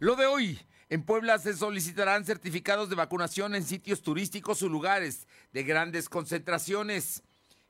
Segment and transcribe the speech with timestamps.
[0.00, 0.60] Lo de hoy.
[0.90, 7.24] En Puebla se solicitarán certificados de vacunación en sitios turísticos o lugares de grandes concentraciones.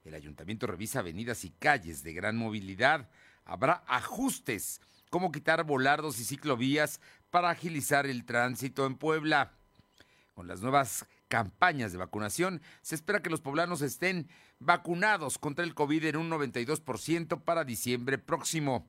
[0.04, 3.08] El ayuntamiento revisa avenidas y calles de gran movilidad.
[3.46, 9.55] Habrá ajustes, como quitar volardos y ciclovías para agilizar el tránsito en Puebla.
[10.35, 15.75] Con las nuevas campañas de vacunación, se espera que los poblanos estén vacunados contra el
[15.75, 18.87] COVID en un 92% para diciembre próximo.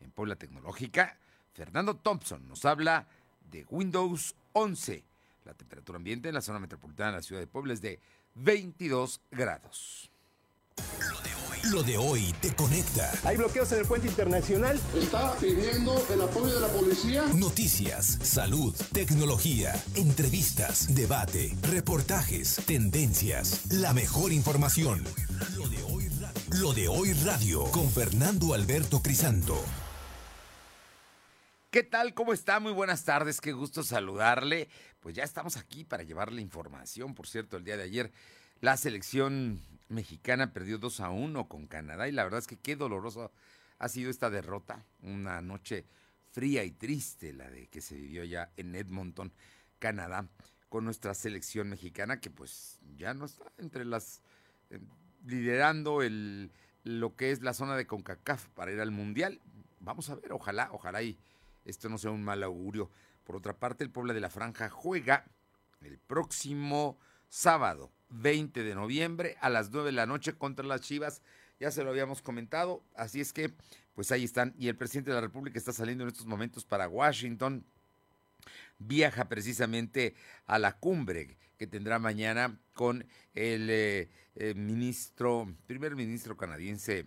[0.00, 1.19] En Puebla Tecnológica,
[1.52, 3.06] Fernando Thompson nos habla
[3.50, 5.04] de Windows 11.
[5.44, 8.00] La temperatura ambiente en la zona metropolitana de la ciudad de Puebla es de
[8.34, 10.10] 22 grados.
[11.70, 13.12] Lo de hoy te conecta.
[13.22, 14.80] Hay bloqueos en el puente internacional.
[14.94, 17.24] Está pidiendo el apoyo de la policía.
[17.34, 25.04] Noticias, salud, tecnología, entrevistas, debate, reportajes, tendencias, la mejor información.
[25.54, 29.62] Lo de hoy radio, Lo de hoy radio con Fernando Alberto Crisanto.
[31.70, 32.14] ¿Qué tal?
[32.14, 32.58] ¿Cómo está?
[32.58, 34.68] Muy buenas tardes, qué gusto saludarle.
[34.98, 37.14] Pues ya estamos aquí para llevarle información.
[37.14, 38.10] Por cierto, el día de ayer
[38.60, 42.74] la selección mexicana perdió 2 a 1 con Canadá y la verdad es que qué
[42.74, 43.30] doloroso
[43.78, 44.84] ha sido esta derrota.
[45.00, 45.86] Una noche
[46.32, 49.32] fría y triste la de que se vivió ya en Edmonton,
[49.78, 50.26] Canadá,
[50.68, 54.22] con nuestra selección mexicana que pues ya no está entre las
[54.70, 54.80] eh,
[55.24, 56.50] liderando el
[56.82, 59.40] lo que es la zona de CONCACAF para ir al Mundial.
[59.78, 61.16] Vamos a ver, ojalá, ojalá y
[61.64, 62.90] esto no sea un mal augurio.
[63.24, 65.24] Por otra parte, el Puebla de la Franja juega
[65.80, 66.98] el próximo
[67.28, 71.22] sábado 20 de noviembre a las 9 de la noche contra las Chivas.
[71.58, 73.52] Ya se lo habíamos comentado, así es que
[73.94, 74.54] pues ahí están.
[74.58, 77.64] Y el presidente de la República está saliendo en estos momentos para Washington.
[78.78, 80.14] Viaja precisamente
[80.46, 87.06] a la cumbre que tendrá mañana con el eh, eh, ministro, primer ministro canadiense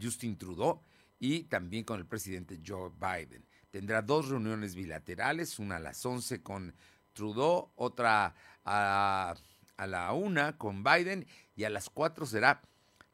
[0.00, 0.80] Justin Trudeau
[1.18, 6.42] y también con el presidente Joe Biden tendrá dos reuniones bilaterales, una a las 11
[6.42, 6.74] con
[7.12, 9.34] Trudeau, otra a,
[9.78, 12.62] la una con Biden y a las 4 será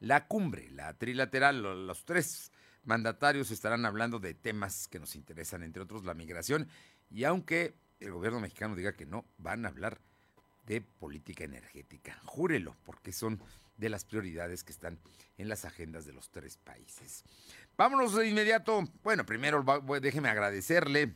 [0.00, 1.86] la cumbre, la trilateral.
[1.86, 2.52] Los tres
[2.84, 6.68] mandatarios estarán hablando de temas que nos interesan, entre otros la migración,
[7.10, 10.00] y aunque el gobierno mexicano diga que no, van a hablar
[10.66, 12.20] de política energética.
[12.24, 13.40] Júrelo, porque son
[13.76, 14.98] de las prioridades que están
[15.36, 17.24] en las agendas de los tres países.
[17.76, 18.84] Vámonos de inmediato.
[19.02, 19.64] Bueno, primero
[20.00, 21.14] déjeme agradecerle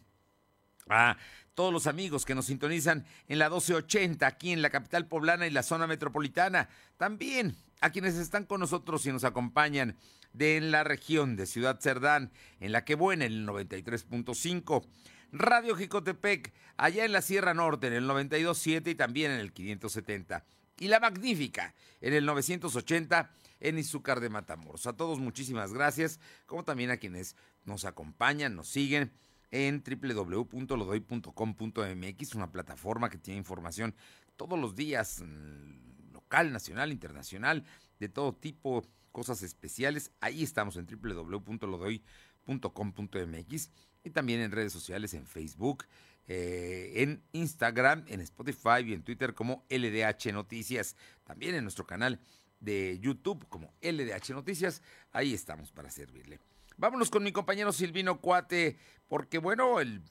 [0.89, 1.17] a
[1.55, 5.51] todos los amigos que nos sintonizan en la 1280 aquí en la capital poblana y
[5.51, 6.69] la zona metropolitana.
[6.97, 9.97] También a quienes están con nosotros y nos acompañan
[10.33, 14.87] de la región de Ciudad Cerdán, en la que buena el 93.5.
[15.33, 20.45] Radio Jicotepec, allá en la Sierra Norte, en el 92.7 y también en el 570.
[20.81, 23.31] Y la Magnífica, en el 980
[23.61, 24.87] en Izúcar de Matamoros.
[24.87, 27.35] A todos muchísimas gracias, como también a quienes
[27.65, 29.11] nos acompañan, nos siguen
[29.51, 33.95] en www.lodoy.com.mx, una plataforma que tiene información
[34.37, 37.65] todos los días, mm, local, nacional, internacional,
[37.99, 40.13] de todo tipo, cosas especiales.
[40.21, 43.71] Ahí estamos en www.lodoy.com.mx
[44.05, 45.87] y también en redes sociales, en Facebook,
[46.29, 50.95] eh, en Instagram, en Spotify y en Twitter como LDH Noticias.
[51.25, 52.21] También en nuestro canal
[52.61, 54.83] de YouTube como LDH Noticias.
[55.13, 56.39] Ahí estamos para servirle.
[56.77, 58.79] Vámonos con mi compañero Silvino Cuate,
[59.09, 60.03] porque bueno, el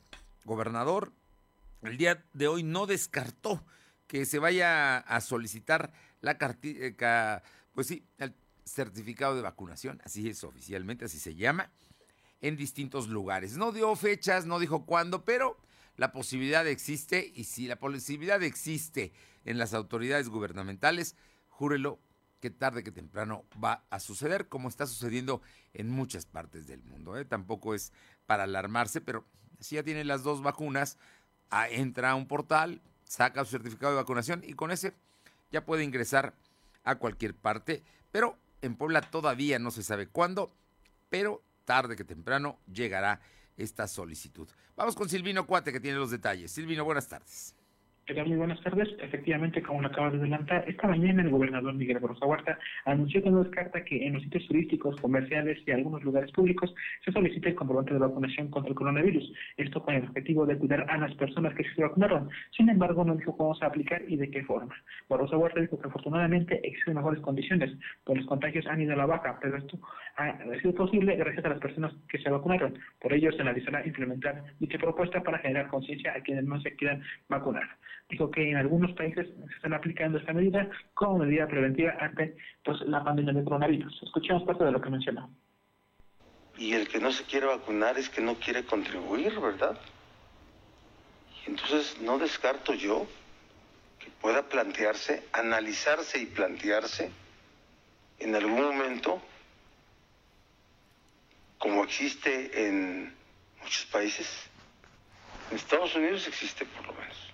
[0.43, 1.13] gobernador
[1.83, 3.63] el día de hoy no descartó
[4.07, 8.33] que se vaya a solicitar la cartilla, pues sí, el
[8.65, 11.71] certificado de vacunación, así es oficialmente, así se llama,
[12.41, 13.57] en distintos lugares.
[13.57, 15.57] No dio fechas, no dijo cuándo, pero
[15.97, 19.11] la posibilidad existe y si la posibilidad existe
[19.45, 21.15] en las autoridades gubernamentales,
[21.49, 21.99] júrelo
[22.39, 25.41] que tarde que temprano va a suceder, como está sucediendo
[25.73, 27.17] en muchas partes del mundo.
[27.17, 27.25] ¿eh?
[27.25, 27.91] Tampoco es
[28.27, 29.25] para alarmarse, pero
[29.59, 30.97] si ya tiene las dos vacunas,
[31.49, 34.93] ah, entra a un portal, saca su certificado de vacunación y con ese
[35.51, 36.35] ya puede ingresar
[36.83, 37.83] a cualquier parte.
[38.11, 40.53] Pero en Puebla todavía no se sabe cuándo,
[41.09, 43.19] pero tarde que temprano llegará
[43.57, 44.47] esta solicitud.
[44.75, 46.51] Vamos con Silvino Cuate que tiene los detalles.
[46.51, 47.55] Silvino, buenas tardes.
[48.07, 48.87] ¿Qué Muy buenas tardes.
[49.01, 53.29] Efectivamente, como lo acabas de adelantar, esta mañana el gobernador Miguel Barroso Huerta anunció que
[53.29, 56.73] no descarta que en los sitios turísticos, comerciales y algunos lugares públicos
[57.03, 59.29] se solicite el comprobante de vacunación contra el coronavirus.
[59.57, 62.29] Esto con el objetivo de cuidar a las personas que se vacunaron.
[62.55, 64.73] Sin embargo, no dijo cómo se va a aplicar y de qué forma.
[65.09, 69.05] Barroso Huerta dijo que afortunadamente existen mejores condiciones, pues los contagios han ido a la
[69.05, 69.77] baja, pero esto
[70.15, 72.73] ha sido posible gracias a las personas que se vacunaron.
[73.01, 77.03] Por ello, se analizará implementar dicha propuesta para generar conciencia a quienes no se quieran
[77.27, 77.67] vacunar
[78.09, 82.81] dijo que en algunos países se están aplicando esta medida como medida preventiva ante pues,
[82.81, 84.03] la pandemia del coronavirus.
[84.03, 85.29] Escuchemos parte de lo que mencionó.
[86.57, 89.77] Y el que no se quiere vacunar es que no quiere contribuir, ¿verdad?
[91.45, 93.07] Entonces, no descarto yo
[93.99, 97.11] que pueda plantearse, analizarse y plantearse
[98.19, 99.21] en algún momento,
[101.59, 103.13] como existe en
[103.61, 104.49] muchos países,
[105.51, 107.26] en Estados Unidos existe por lo menos.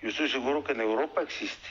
[0.00, 1.68] Yo estoy seguro que en Europa existe.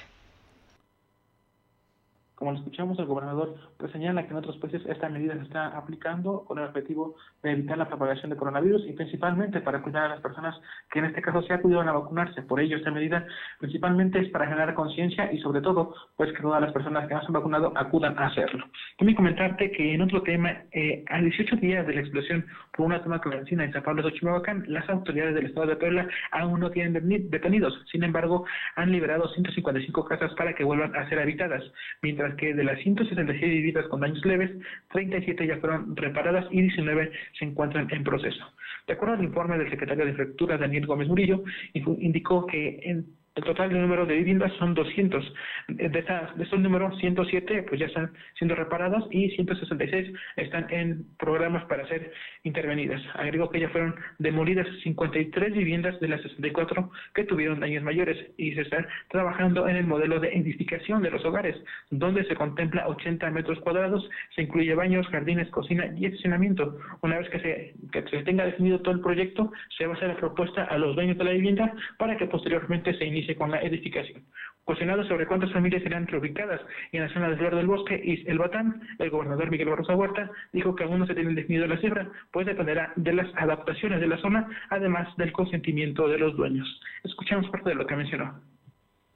[2.36, 5.68] Como lo escuchamos, el gobernador pues, señala que en otros países esta medida se está
[5.78, 10.10] aplicando con el objetivo de evitar la propagación de coronavirus y principalmente para cuidar a
[10.10, 10.56] las personas
[10.92, 12.42] que en este caso se acudieron a vacunarse.
[12.44, 13.26] Por ello, esta medida
[13.60, 17.22] principalmente es para generar conciencia y sobre todo, pues que todas las personas que no
[17.22, 18.66] se han vacunado acudan a hacerlo.
[18.98, 22.46] Quiero comentarte que en otro tema, eh, a 18 días de la explosión
[22.76, 26.08] por una toma clandestina en San Pablo de Xochimalhuacán, las autoridades del estado de Puebla
[26.32, 27.74] aún no tienen detenidos.
[27.92, 28.46] Sin embargo,
[28.76, 31.64] han liberado 155 casas para que vuelvan a ser habitadas,
[32.02, 34.52] mientras que de las 166 con daños leves,
[34.92, 38.46] 37 ya fueron reparadas y 19 se encuentran en proceso.
[38.88, 43.44] De acuerdo al informe del secretario de Infraestructura, Daniel Gómez Murillo, indicó que en el
[43.44, 45.34] total de número de viviendas son 200.
[45.68, 51.66] De, estas, de números, 107 pues ya están siendo reparadas y 166 están en programas
[51.66, 53.02] para ser intervenidas.
[53.16, 58.54] Agregó que ya fueron demolidas 53 viviendas de las 64 que tuvieron daños mayores y
[58.54, 61.58] se está trabajando en el modelo de edificación de los hogares,
[61.92, 66.78] donde se contempla 80 metros cuadrados, se incluye baños, jardines, cocina y estacionamiento.
[67.02, 70.08] Una vez que se, que se tenga definido todo el proyecto, se va a hacer
[70.08, 73.62] la propuesta a los dueños de la vivienda para que posteriormente se inicie con la
[73.62, 74.24] edificación.
[74.66, 76.60] Cuestionado sobre cuántas familias serán reubicadas
[76.92, 80.30] en la zona de Flor del Bosque y El Batán, el gobernador Miguel Barroso Huerta
[80.54, 84.08] dijo que aún no se tiene definido la cifra, pues dependerá de las adaptaciones de
[84.08, 86.82] la zona, además del consentimiento de los dueños.
[87.04, 88.42] Escuchamos parte de lo que mencionó.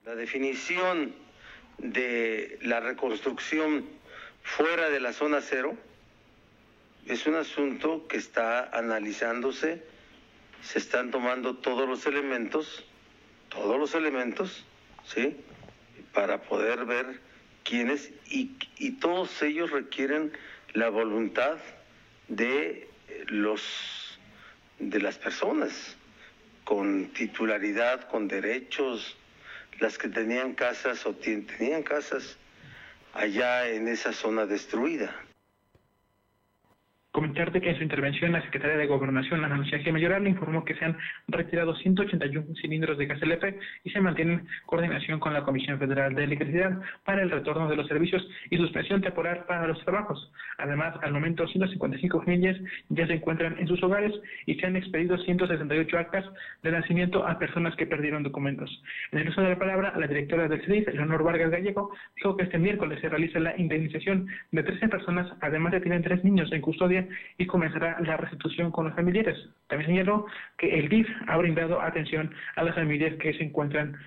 [0.05, 1.13] La definición
[1.79, 3.85] de la reconstrucción
[4.43, 5.75] fuera de la zona cero
[7.07, 9.83] es un asunto que está analizándose,
[10.61, 12.85] se están tomando todos los elementos
[13.49, 14.65] todos los elementos,
[15.05, 15.35] ¿sí?
[16.13, 17.19] Para poder ver
[17.63, 18.55] quiénes, y,
[18.99, 20.31] todos ellos requieren
[20.73, 21.57] la voluntad
[22.27, 22.87] de
[23.27, 23.61] los
[24.79, 25.97] de las personas
[26.63, 29.17] con titularidad, con derechos,
[29.79, 32.37] las que tenían casas o tenían casas
[33.13, 35.13] allá en esa zona destruida.
[37.11, 40.85] Comentarte que en su intervención la Secretaría de Gobernación, Ana Lucía Mayoral, informó que se
[40.85, 40.95] han
[41.27, 46.13] retirado 181 cilindros de gas LP y se mantiene en coordinación con la Comisión Federal
[46.13, 50.31] de Electricidad para el retorno de los servicios y suspensión temporal para los trabajos.
[50.59, 52.57] Además, al momento 155 familias
[52.89, 54.13] ya se encuentran en sus hogares
[54.45, 56.25] y se han expedido 168 actas
[56.61, 58.69] de nacimiento a personas que perdieron documentos.
[59.11, 62.43] En el uso de la palabra, la directora del CEDIF, Leonor Vargas Gallego, dijo que
[62.43, 66.61] este miércoles se realiza la indemnización de 13 personas, además de tienen tres niños en
[66.61, 66.98] custodia
[67.37, 69.37] y comenzará la restitución con los familiares.
[69.67, 70.25] También señaló
[70.57, 73.97] que el DIF ha brindado atención a las familias que se encuentran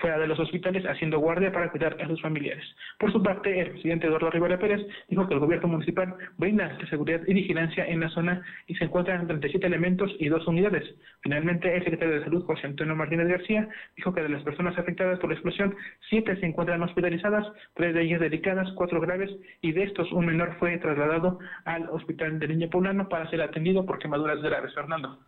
[0.00, 2.64] fuera de los hospitales haciendo guardia para cuidar a sus familiares.
[2.98, 7.20] Por su parte, el presidente Eduardo Rivera Pérez dijo que el gobierno municipal brinda seguridad
[7.26, 10.84] y vigilancia en la zona y se encuentran 37 elementos y dos unidades.
[11.22, 15.18] Finalmente, el secretario de Salud, José Antonio Martínez García, dijo que de las personas afectadas
[15.18, 15.74] por la explosión,
[16.08, 19.30] siete se encuentran hospitalizadas, tres de ellas delicadas, cuatro graves,
[19.62, 23.86] y de estos un menor fue trasladado al hospital de Niño Poblano para ser atendido
[23.86, 24.74] por quemaduras graves.
[24.74, 25.18] Fernando.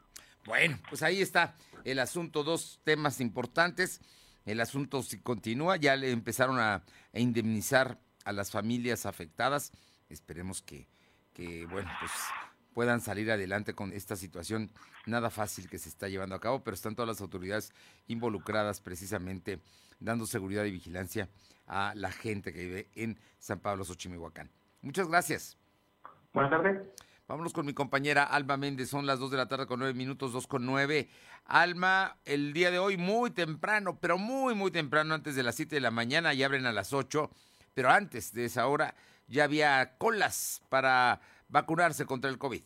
[0.47, 1.55] Bueno, pues ahí está
[1.85, 4.01] el asunto, dos temas importantes
[4.45, 6.83] el asunto si continúa, ya le empezaron a,
[7.13, 9.73] indemnizar a las familias afectadas.
[10.09, 10.89] Esperemos que,
[11.33, 12.13] que, bueno, pues
[12.75, 14.71] puedan salir adelante con esta situación
[15.07, 17.73] nada fácil que se está llevando a cabo, pero están todas las autoridades
[18.09, 19.61] involucradas precisamente
[20.01, 21.29] dando seguridad y vigilancia
[21.67, 24.51] a la gente que vive en San Pablo, Xochimihuacán.
[24.83, 25.57] Muchas gracias.
[26.33, 26.83] Buenas tardes.
[27.27, 28.91] Vámonos con mi compañera Alma Méndez.
[28.91, 31.09] Son las 2 de la tarde con 9 minutos, 2 con 9.
[31.47, 35.75] Alma, el día de hoy muy temprano, pero muy, muy temprano, antes de las 7
[35.75, 37.31] de la mañana, ya abren a las 8,
[37.75, 38.95] pero antes de esa hora
[39.27, 42.63] ya había colas para vacunarse contra el COVID.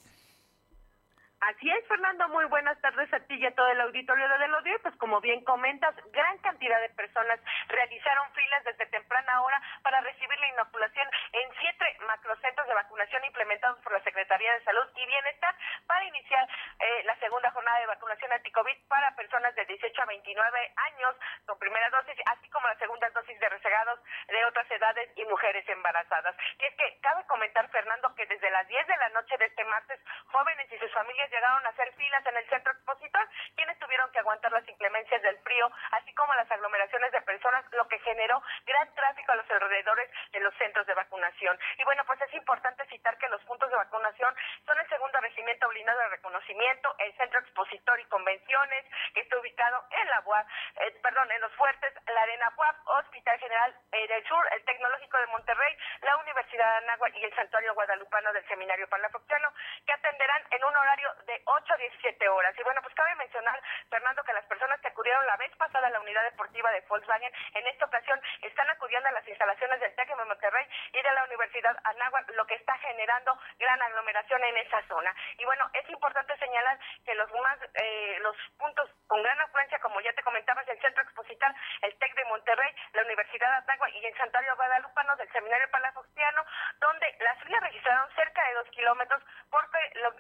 [1.40, 4.74] Así es, Fernando, muy buenas tardes a ti y a todo el auditorio de Delodio.
[4.82, 7.38] Pues como bien comentas, gran cantidad de personas
[7.68, 11.77] realizaron filas desde temprana hora para recibir la inoculación en siete
[12.08, 15.54] macrocentros de vacunación implementados por la Secretaría de Salud y Bienestar
[15.86, 16.48] para iniciar
[16.80, 21.14] eh, la segunda jornada de vacunación anti-COVID para personas de 18 a 29 años
[21.46, 25.68] con primera dosis, así como la segunda dosis de rezagados de otras edades y mujeres
[25.68, 26.34] embarazadas.
[26.58, 29.64] Y es que cabe comentar, Fernando, que desde las 10 de la noche de este
[29.64, 34.10] martes, jóvenes y sus familias llegaron a hacer filas en el centro expositor, quienes tuvieron
[34.10, 38.42] que aguantar las inclemencias del frío, así como las aglomeraciones de personas, lo que generó
[38.66, 41.58] gran tráfico a los alrededores de los centros de vacunación.
[41.76, 44.34] Y bueno, pues es importante citar que los puntos de vacunación
[44.66, 48.84] son el segundo regimiento blindado de reconocimiento, el centro expositor y convenciones,
[49.14, 52.76] que está ubicado Poblano, en la UAP, eh, perdón, en los fuertes, la Arena UAP,
[52.86, 57.34] Hospital General eh, del Sur, el Tecnológico de Monterrey, la Universidad de Anáhuac y el
[57.34, 59.52] Santuario Guadalupano del Seminario Palafoxiano,
[59.86, 62.54] que atenderán en un horario de 8 a 17 horas.
[62.58, 63.60] Y bueno, pues cabe mencionar,
[63.90, 67.32] Fernando, que las personas que acudieron la vez pasada a la unidad deportiva de Volkswagen,
[67.54, 71.24] en esta ocasión están acudiendo a las instalaciones del TEC de Monterrey y de la
[71.24, 75.14] Universidad Anáhuac, lo que está generando gran aglomeración en esa zona.
[75.36, 80.00] Y bueno, es importante señalar que los más eh, los puntos con gran afluencia, como
[80.00, 84.06] ya te comentabas, el Centro Exposital, el TEC de Monterrey, la Universidad de Anáhuac y
[84.06, 86.44] el Santuario Guadalupano del Seminario Palafoxiano,
[86.80, 89.22] donde las filas registraron cerca de dos kilómetros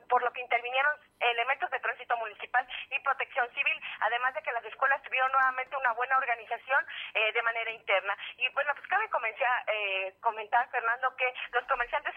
[0.08, 4.64] por lo que intervinieron elementos de tránsito municipal y protección civil, además de que las
[4.64, 8.16] escuelas tuvieron nuevamente una buena organización eh, de manera interna.
[8.38, 12.14] Y bueno, pues cabe comenzar, eh, comentar, Fernando, que los comerciantes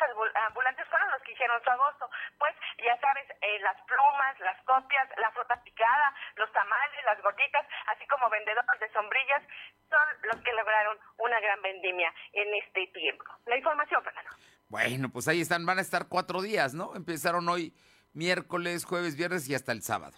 [0.47, 5.07] ambulantes fueron los que hicieron su agosto, pues ya sabes, eh, las plumas, las copias,
[5.17, 9.43] la fruta picada, los tamales, las gorditas, así como vendedores de sombrillas,
[9.89, 13.25] son los que lograron una gran vendimia en este tiempo.
[13.45, 14.31] La información, Fernando.
[14.71, 16.95] Bueno, pues ahí están, van a estar cuatro días, ¿no?
[16.95, 17.75] Empezaron hoy
[18.11, 20.17] miércoles, jueves, viernes y hasta el sábado.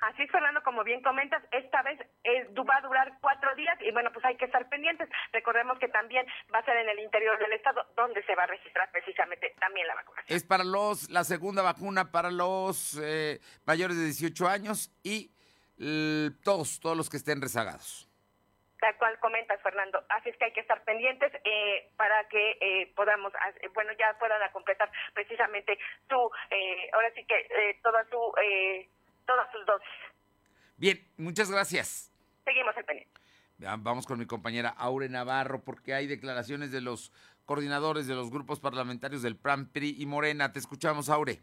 [0.00, 4.10] Así es, Fernando, como bien comentas, esta vez va a durar cuatro días y bueno,
[4.14, 5.10] pues hay que estar pendientes.
[5.30, 8.46] Recordemos que también va a ser en el interior del estado donde se va a
[8.46, 10.34] registrar precisamente también la vacunación.
[10.34, 15.32] Es para los, la segunda vacuna para los eh, mayores de 18 años y
[16.42, 18.08] todos, todos los que estén rezagados
[18.84, 20.04] tal cual comentas, Fernando.
[20.10, 23.32] Así es que hay que estar pendientes eh, para que eh, podamos,
[23.72, 28.18] bueno, ya puedan completar precisamente su, eh, ahora sí que toda su,
[29.24, 29.88] todas sus dosis.
[30.76, 32.12] Bien, muchas gracias.
[32.44, 33.20] Seguimos el pendiente.
[33.78, 37.10] Vamos con mi compañera Aure Navarro porque hay declaraciones de los
[37.46, 40.52] coordinadores de los grupos parlamentarios del PRAN, PRI y Morena.
[40.52, 41.40] Te escuchamos, Aure.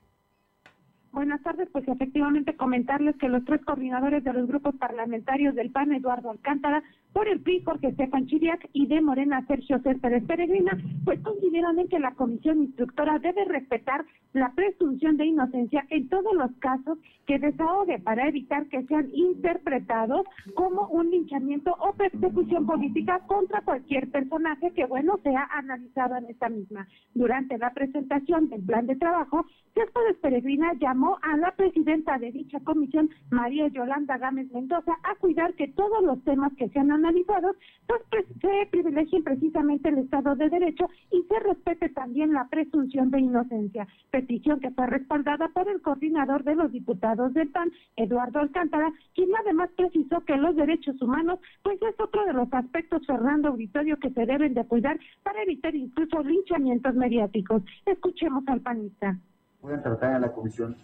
[1.12, 5.92] Buenas tardes, pues efectivamente comentarles que los tres coordinadores de los grupos parlamentarios del PAN,
[5.92, 6.84] Eduardo Alcántara,
[7.14, 11.88] por el PRI, Jorge Estefan Chiriac y de Morena, Sergio Céspedes Peregrina, pues consideran en
[11.88, 17.38] que la comisión instructora debe respetar la presunción de inocencia en todos los casos que
[17.38, 20.26] desahogue para evitar que sean interpretados
[20.56, 26.50] como un linchamiento o persecución política contra cualquier personaje que, bueno, sea analizado en esta
[26.50, 26.88] misma.
[27.14, 32.60] Durante la presentación del plan de trabajo, Céspedes Peregrina llamó a la presidenta de dicha
[32.62, 37.56] comisión, María Yolanda Gámez Mendoza, a cuidar que todos los temas que sean analizados,
[37.88, 43.10] pues, pues, se privilegien precisamente el Estado de Derecho y se respete también la presunción
[43.12, 48.40] de inocencia, petición que fue respaldada por el coordinador de los diputados del PAN, Eduardo
[48.40, 53.50] Alcántara, quien además precisó que los derechos humanos, pues es otro de los aspectos, Fernando
[53.50, 57.64] Auditorio, que se deben de cuidar para evitar incluso linchamientos mediáticos.
[57.86, 59.18] Escuchemos al panista.
[59.60, 60.76] Pueden tratar en la comisión,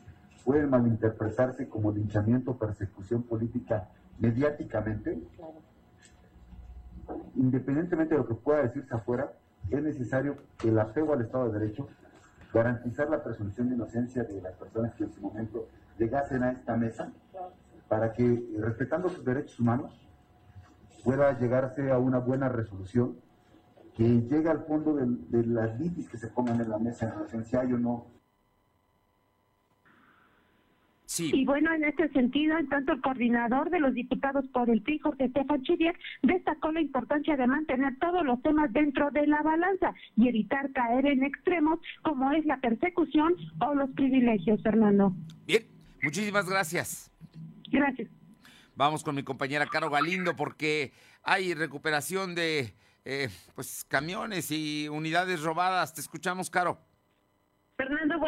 [0.43, 5.21] pueden malinterpretarse como linchamiento o persecución política mediáticamente.
[5.35, 5.66] Claro
[7.35, 9.33] independientemente de lo que pueda decirse afuera,
[9.69, 11.87] es necesario el apego al Estado de Derecho,
[12.53, 16.77] garantizar la presunción de inocencia de las personas que en su momento llegasen a esta
[16.77, 17.11] mesa,
[17.87, 20.07] para que, respetando sus derechos humanos,
[21.03, 23.15] pueda llegarse a una buena resolución
[23.95, 27.45] que llegue al fondo de, las litis que se pongan en la mesa en relación
[27.45, 28.05] si hay o no
[31.19, 34.99] Y bueno, en este sentido, en tanto el coordinador de los diputados por el PRI,
[34.99, 39.93] Jorge Estefan Chiriac, destacó la importancia de mantener todos los temas dentro de la balanza
[40.15, 45.13] y evitar caer en extremos como es la persecución o los privilegios, Fernando.
[45.45, 45.63] Bien,
[46.01, 47.11] muchísimas gracias.
[47.69, 48.09] Gracias.
[48.75, 50.91] Vamos con mi compañera Caro Galindo porque
[51.23, 52.73] hay recuperación de
[53.05, 55.93] eh, pues camiones y unidades robadas.
[55.93, 56.86] Te escuchamos, Caro.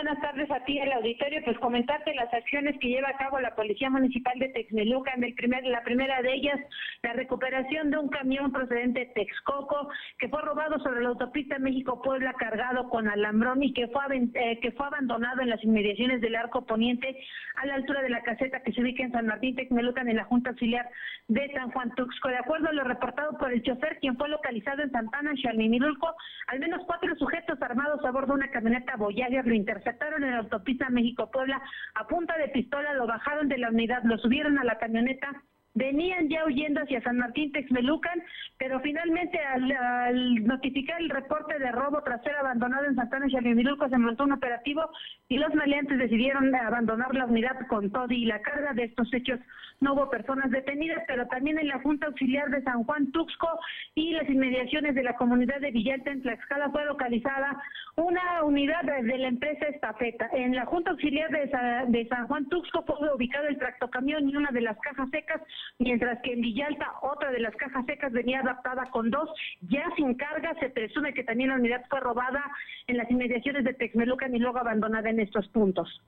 [0.01, 1.41] Buenas tardes a ti, el auditorio.
[1.43, 5.21] Pues comentarte las acciones que lleva a cabo la Policía Municipal de Texmelucan.
[5.21, 6.57] El primer, la primera de ellas,
[7.03, 12.31] la recuperación de un camión procedente de Texcoco que fue robado sobre la autopista México-Puebla
[12.39, 14.03] cargado con alambrón y que fue,
[14.35, 17.21] eh, que fue abandonado en las inmediaciones del Arco Poniente
[17.55, 20.23] a la altura de la caseta que se ubica en San Martín Texmelucan en la
[20.23, 20.89] Junta Auxiliar
[21.27, 22.29] de San Juan Tuxco.
[22.29, 26.15] De acuerdo a lo reportado por el chofer, quien fue localizado en Santana, Xalminilulco,
[26.47, 29.88] al menos cuatro sujetos armados a bordo de una camioneta Voyager lo interceptaron
[30.23, 31.61] en la autopista México-Puebla.
[31.95, 35.43] A punta de pistola, lo bajaron de la unidad, lo subieron a la camioneta
[35.75, 38.21] venían ya huyendo hacia San Martín Texmelucan,
[38.57, 43.97] pero finalmente al, notificar el reporte de robo tras ser abandonado en Santana y se
[43.97, 44.89] montó un operativo
[45.27, 49.39] y los maleantes decidieron abandonar la unidad con todo y la carga de estos hechos.
[49.79, 53.47] No hubo personas detenidas, pero también en la Junta Auxiliar de San Juan Tuxco
[53.95, 57.61] y las inmediaciones de la comunidad de Villalta en Tlaxcala fue localizada
[57.95, 60.29] una unidad de la empresa Estafeta.
[60.33, 61.49] En la Junta Auxiliar de,
[61.87, 65.41] de San Juan Tuxco fue ubicado el tractocamión y una de las cajas secas
[65.79, 69.29] mientras que en Villalta otra de las cajas secas venía adaptada con dos,
[69.61, 72.43] ya sin carga, se presume que también la unidad fue robada
[72.87, 76.01] en las inmediaciones de Texmelucan y luego abandonada en estos puntos.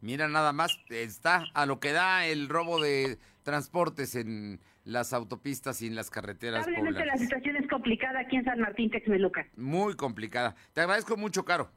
[0.00, 5.80] Mira, nada más está a lo que da el robo de transportes en las autopistas
[5.80, 6.64] y en las carreteras.
[6.64, 9.46] Probablemente la situación es complicada aquí en San Martín, Texmelucan.
[9.56, 10.56] Muy complicada.
[10.72, 11.70] Te agradezco mucho, Caro.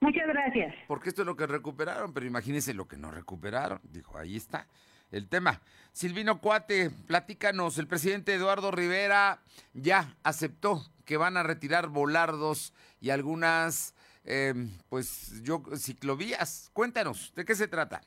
[0.00, 0.72] Muchas gracias.
[0.86, 3.80] Porque esto es lo que recuperaron, pero imagínense lo que no recuperaron.
[3.82, 4.68] Dijo, ahí está
[5.10, 5.60] el tema.
[5.92, 9.42] Silvino Cuate, platícanos, el presidente Eduardo Rivera
[9.74, 14.54] ya aceptó que van a retirar volardos y algunas eh,
[14.88, 16.70] pues yo, ciclovías.
[16.74, 18.02] Cuéntanos, ¿de qué se trata?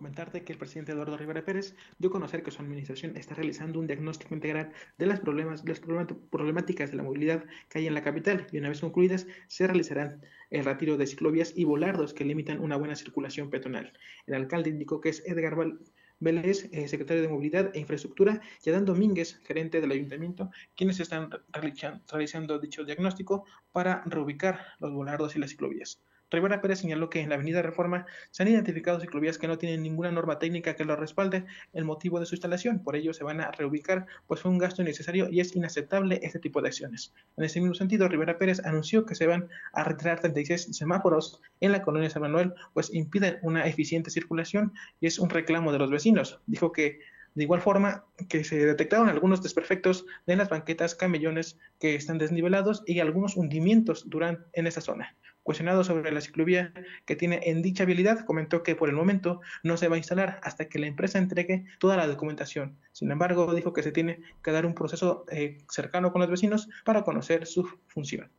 [0.00, 3.78] Comentarte que el presidente Eduardo Rivera Pérez dio a conocer que su administración está realizando
[3.78, 8.02] un diagnóstico integral de las, problemas, las problemáticas de la movilidad que hay en la
[8.02, 12.60] capital y una vez concluidas se realizarán el retiro de ciclovías y volardos que limitan
[12.60, 13.92] una buena circulación peatonal.
[14.26, 15.78] El alcalde indicó que es Edgar Val
[16.18, 21.28] Vélez, eh, secretario de Movilidad e Infraestructura, y Adán Domínguez, gerente del ayuntamiento, quienes están
[21.52, 26.00] realizando dicho diagnóstico para reubicar los volardos y las ciclovías.
[26.30, 29.82] Rivera Pérez señaló que en la Avenida Reforma se han identificado ciclovías que no tienen
[29.82, 33.40] ninguna norma técnica que lo respalde el motivo de su instalación, por ello se van
[33.40, 37.12] a reubicar, pues fue un gasto innecesario y es inaceptable este tipo de acciones.
[37.36, 41.72] En ese mismo sentido, Rivera Pérez anunció que se van a retirar 36 semáforos en
[41.72, 45.90] la colonia San Manuel, pues impiden una eficiente circulación y es un reclamo de los
[45.90, 46.40] vecinos.
[46.46, 47.00] Dijo que
[47.34, 52.82] de igual forma que se detectaron algunos desperfectos en las banquetas, camellones que están desnivelados
[52.86, 55.16] y algunos hundimientos durante, en esa zona.
[55.42, 56.72] Cuestionado sobre la ciclovía
[57.06, 60.40] que tiene en dicha habilidad, comentó que por el momento no se va a instalar
[60.42, 62.78] hasta que la empresa entregue toda la documentación.
[62.92, 66.68] Sin embargo, dijo que se tiene que dar un proceso eh, cercano con los vecinos
[66.84, 68.30] para conocer su función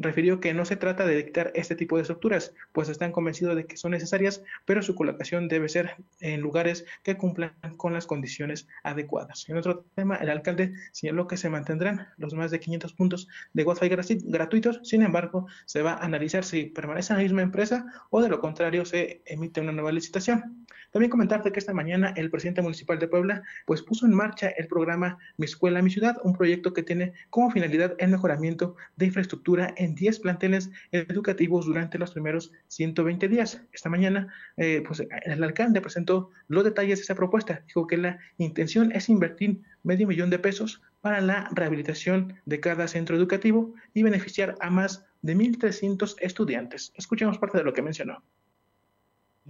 [0.00, 3.66] refirió que no se trata de dictar este tipo de estructuras, pues están convencidos de
[3.66, 8.66] que son necesarias, pero su colocación debe ser en lugares que cumplan con las condiciones
[8.82, 9.48] adecuadas.
[9.48, 13.64] En otro tema, el alcalde señaló que se mantendrán los más de 500 puntos de
[13.64, 13.88] Wi-Fi
[14.24, 18.28] gratuitos, sin embargo, se va a analizar si permanece en la misma empresa o de
[18.28, 20.66] lo contrario se emite una nueva licitación.
[20.92, 24.66] También comentarte que esta mañana el presidente municipal de Puebla pues puso en marcha el
[24.66, 29.72] programa Mi Escuela, Mi Ciudad, un proyecto que tiene como finalidad el mejoramiento de infraestructura
[29.76, 33.62] en 10 planteles educativos durante los primeros 120 días.
[33.72, 37.62] Esta mañana eh, pues el alcalde presentó los detalles de esa propuesta.
[37.66, 42.88] Dijo que la intención es invertir medio millón de pesos para la rehabilitación de cada
[42.88, 46.92] centro educativo y beneficiar a más de 1.300 estudiantes.
[46.96, 48.22] Escuchemos parte de lo que mencionó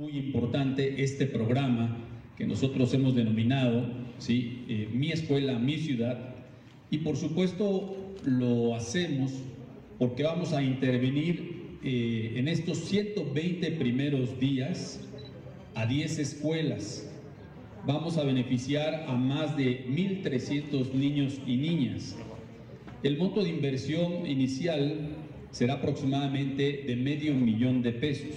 [0.00, 1.98] muy importante este programa
[2.38, 3.86] que nosotros hemos denominado
[4.18, 4.64] ¿sí?
[4.68, 6.36] Eh, Mi Escuela, Mi Ciudad.
[6.90, 9.32] Y por supuesto lo hacemos
[10.00, 14.98] porque vamos a intervenir eh, en estos 120 primeros días
[15.74, 17.06] a 10 escuelas.
[17.86, 22.16] Vamos a beneficiar a más de 1.300 niños y niñas.
[23.02, 25.16] El monto de inversión inicial
[25.50, 28.36] será aproximadamente de medio millón de pesos.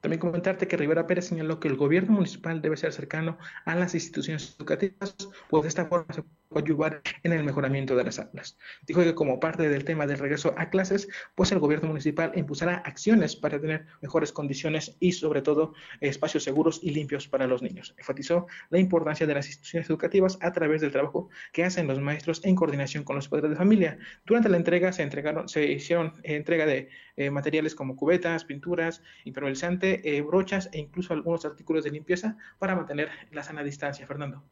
[0.00, 3.94] También comentarte que Rivera Pérez señaló que el gobierno municipal debe ser cercano a las
[3.94, 5.16] instituciones educativas,
[5.50, 6.22] pues de esta forma se
[6.58, 8.58] ayudar en el mejoramiento de las aulas.
[8.86, 12.76] Dijo que como parte del tema del regreso a clases, pues el gobierno municipal impulsará
[12.76, 17.94] acciones para tener mejores condiciones y sobre todo espacios seguros y limpios para los niños.
[17.98, 22.44] Enfatizó la importancia de las instituciones educativas a través del trabajo que hacen los maestros
[22.44, 23.98] en coordinación con los padres de familia.
[24.24, 30.16] Durante la entrega se entregaron, se hicieron entrega de eh, materiales como cubetas, pinturas, impermeabilizante,
[30.16, 34.06] eh, brochas e incluso algunos artículos de limpieza para mantener la sana distancia.
[34.06, 34.44] Fernando.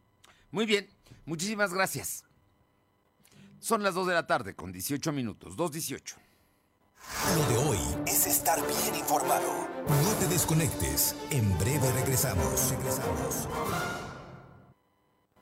[0.53, 0.87] Muy bien,
[1.25, 2.25] muchísimas gracias.
[3.59, 6.15] Son las 2 de la tarde con 18 minutos, 2.18.
[7.37, 9.67] Lo de hoy es estar bien informado.
[9.89, 11.17] No te desconectes.
[11.31, 12.71] En breve regresamos.
[12.71, 13.49] Regresamos.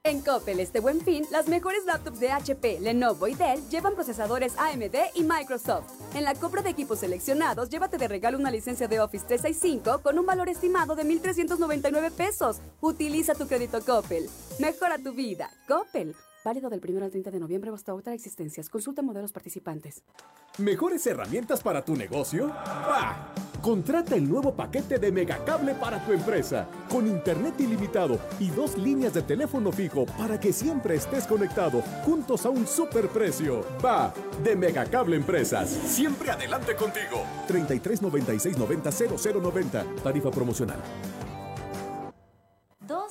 [0.03, 4.57] En Coppel este buen fin, las mejores laptops de HP, Lenovo y Dell llevan procesadores
[4.57, 5.93] AMD y Microsoft.
[6.15, 10.19] En la compra de equipos seleccionados, llévate de regalo una licencia de Office 365 con
[10.19, 12.63] un valor estimado de 1.399 pesos.
[12.81, 14.31] Utiliza tu crédito Coppel.
[14.59, 15.51] Mejora tu vida.
[15.69, 16.17] Coppel.
[16.43, 18.71] Válido del 1 al 30 de noviembre hasta otra existencias.
[18.71, 20.03] Consulta modelos participantes.
[20.59, 22.49] ¿Mejores herramientas para tu negocio?
[22.49, 23.35] ¡Bah!
[23.61, 29.13] Contrata el nuevo paquete de Megacable para tu empresa, con internet ilimitado y dos líneas
[29.13, 33.63] de teléfono fijo para que siempre estés conectado, juntos a un superprecio.
[33.85, 35.69] Va, de Megacable Empresas.
[35.69, 37.23] Siempre adelante contigo.
[37.49, 39.85] 33 96 90 0090.
[40.03, 40.81] Tarifa promocional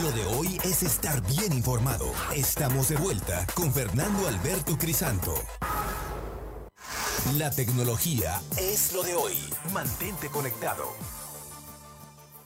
[0.00, 2.10] Lo de hoy es estar bien informado.
[2.34, 5.34] Estamos de vuelta con Fernando Alberto Crisanto.
[7.36, 9.34] La tecnología es lo de hoy.
[9.72, 10.86] Mantente conectado.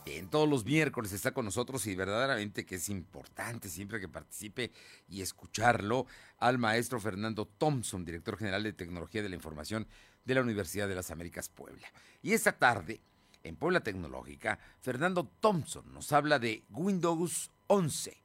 [0.06, 4.72] En todos los miércoles está con nosotros y verdaderamente que es importante siempre que participe
[5.08, 6.06] y escucharlo
[6.38, 9.86] al maestro Fernando Thompson, director general de Tecnología de la Información
[10.24, 11.86] de la Universidad de las Américas Puebla.
[12.22, 13.00] Y esta tarde,
[13.46, 18.16] en Puebla Tecnológica, Fernando Thompson nos habla de Windows 11.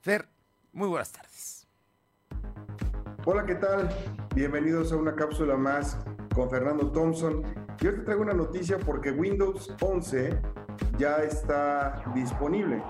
[0.00, 0.28] Fer,
[0.72, 1.66] muy buenas tardes.
[3.24, 3.88] Hola, ¿qué tal?
[4.34, 5.98] Bienvenidos a una cápsula más
[6.34, 7.42] con Fernando Thompson.
[7.80, 10.40] Y hoy te traigo una noticia porque Windows 11
[10.98, 12.82] ya está disponible.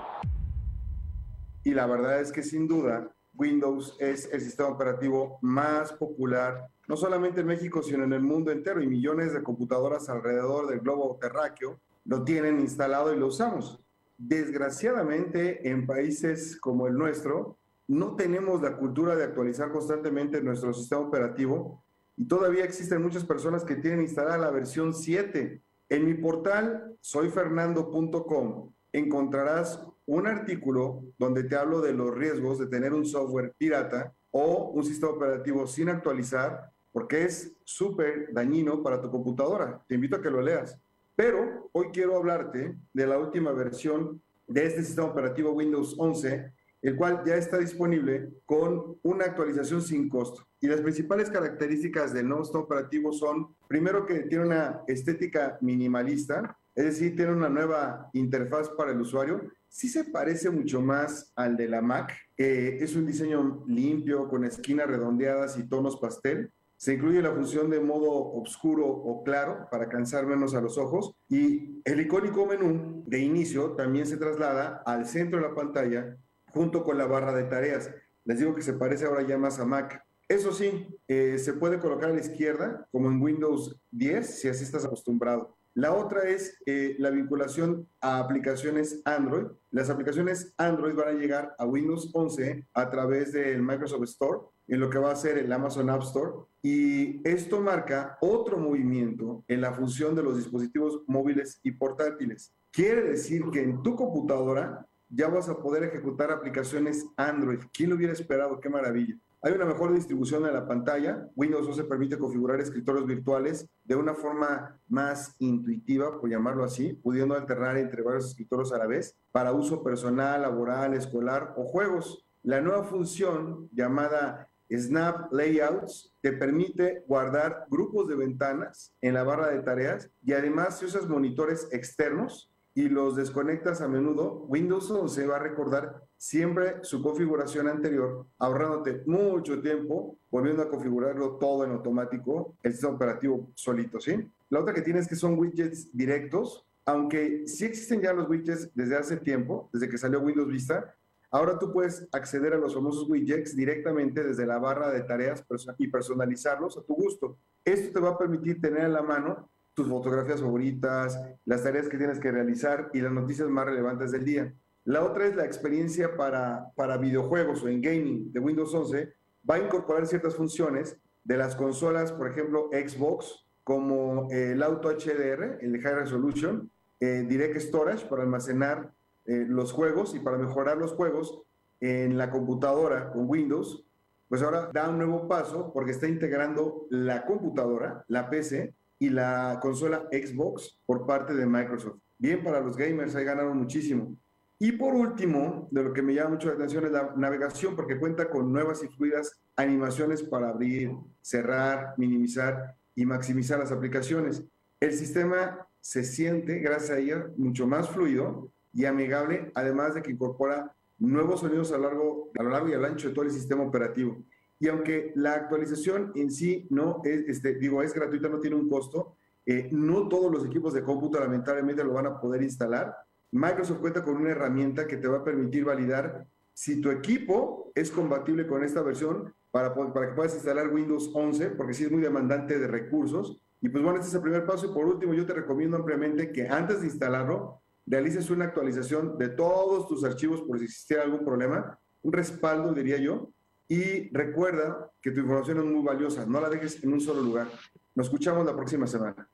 [1.63, 6.97] Y la verdad es que sin duda Windows es el sistema operativo más popular, no
[6.97, 8.81] solamente en México, sino en el mundo entero.
[8.81, 13.79] Y millones de computadoras alrededor del globo terráqueo lo tienen instalado y lo usamos.
[14.17, 21.01] Desgraciadamente, en países como el nuestro, no tenemos la cultura de actualizar constantemente nuestro sistema
[21.01, 21.83] operativo
[22.15, 28.71] y todavía existen muchas personas que tienen instalada la versión 7 en mi portal soyfernando.com
[28.93, 34.71] encontrarás un artículo donde te hablo de los riesgos de tener un software pirata o
[34.73, 39.83] un sistema operativo sin actualizar, porque es súper dañino para tu computadora.
[39.87, 40.79] Te invito a que lo leas.
[41.15, 46.95] Pero hoy quiero hablarte de la última versión de este sistema operativo Windows 11, el
[46.95, 50.45] cual ya está disponible con una actualización sin costo.
[50.59, 56.57] Y las principales características del nuevo sistema operativo son, primero que tiene una estética minimalista,
[56.75, 59.41] es decir, tiene una nueva interfaz para el usuario.
[59.67, 62.11] Sí se parece mucho más al de la Mac.
[62.37, 66.51] Eh, es un diseño limpio, con esquinas redondeadas y tonos pastel.
[66.83, 71.15] Se incluye la función de modo oscuro o claro para cansar menos a los ojos.
[71.29, 76.17] Y el icónico menú de inicio también se traslada al centro de la pantalla
[76.47, 77.89] junto con la barra de tareas.
[78.25, 80.05] Les digo que se parece ahora ya más a Mac.
[80.27, 84.65] Eso sí, eh, se puede colocar a la izquierda, como en Windows 10, si así
[84.65, 85.55] estás acostumbrado.
[85.75, 89.47] La otra es eh, la vinculación a aplicaciones Android.
[89.71, 94.79] Las aplicaciones Android van a llegar a Windows 11 a través del Microsoft Store, en
[94.79, 96.45] lo que va a ser el Amazon App Store.
[96.61, 102.53] Y esto marca otro movimiento en la función de los dispositivos móviles y portátiles.
[102.71, 107.59] Quiere decir que en tu computadora ya vas a poder ejecutar aplicaciones Android.
[107.73, 108.59] ¿Quién lo hubiera esperado?
[108.59, 109.17] ¡Qué maravilla!
[109.45, 111.27] Hay una mejor distribución de la pantalla.
[111.35, 117.35] Windows 11 permite configurar escritorios virtuales de una forma más intuitiva, por llamarlo así, pudiendo
[117.35, 122.25] alternar entre varios escritorios a la vez para uso personal, laboral, escolar o juegos.
[122.41, 129.49] La nueva función llamada Snap Layouts te permite guardar grupos de ventanas en la barra
[129.49, 135.27] de tareas y además si usas monitores externos y los desconectas a menudo, Windows 11
[135.27, 141.71] va a recordar siempre su configuración anterior, ahorrándote mucho tiempo, volviendo a configurarlo todo en
[141.71, 144.25] automático, el sistema operativo solito, ¿sí?
[144.49, 148.95] La otra que tienes que son widgets directos, aunque sí existen ya los widgets desde
[148.95, 150.95] hace tiempo, desde que salió Windows Vista,
[151.29, 155.43] ahora tú puedes acceder a los famosos widgets directamente desde la barra de tareas
[155.77, 157.37] y personalizarlos a tu gusto.
[157.65, 161.97] Esto te va a permitir tener a la mano tus fotografías favoritas, las tareas que
[161.97, 164.53] tienes que realizar y las noticias más relevantes del día.
[164.85, 169.13] La otra es la experiencia para, para videojuegos o en gaming de Windows 11.
[169.49, 175.59] Va a incorporar ciertas funciones de las consolas, por ejemplo, Xbox, como el Auto HDR,
[175.61, 176.69] el High Resolution,
[176.99, 178.91] eh, Direct Storage para almacenar
[179.25, 181.41] eh, los juegos y para mejorar los juegos
[181.79, 183.85] en la computadora con Windows.
[184.27, 189.59] Pues ahora da un nuevo paso porque está integrando la computadora, la PC, y la
[189.61, 191.97] consola Xbox por parte de Microsoft.
[192.17, 194.15] Bien para los gamers, ahí ganaron muchísimo.
[194.63, 197.99] Y por último, de lo que me llama mucho la atención es la navegación, porque
[197.99, 204.41] cuenta con nuevas y fluidas animaciones para abrir, cerrar, minimizar y maximizar las aplicaciones.
[204.79, 210.11] El sistema se siente, gracias a ella, mucho más fluido y amigable, además de que
[210.11, 214.23] incorpora nuevos sonidos a lo largo, y al ancho de todo el sistema operativo.
[214.61, 218.69] Y aunque la actualización en sí no es, este, digo, es gratuita, no tiene un
[218.69, 222.95] costo, eh, no todos los equipos de cómputo lamentablemente lo van a poder instalar,
[223.33, 227.89] Microsoft cuenta con una herramienta que te va a permitir validar si tu equipo es
[227.89, 232.01] compatible con esta versión para, para que puedas instalar Windows 11, porque sí es muy
[232.01, 233.41] demandante de recursos.
[233.59, 234.67] Y pues bueno, este es el primer paso.
[234.67, 239.29] Y por último, yo te recomiendo ampliamente que antes de instalarlo, realices una actualización de
[239.29, 243.31] todos tus archivos por si existiera algún problema, un respaldo, diría yo.
[243.67, 247.47] Y recuerda que tu información es muy valiosa, no la dejes en un solo lugar.
[247.95, 249.27] Nos escuchamos la próxima semana.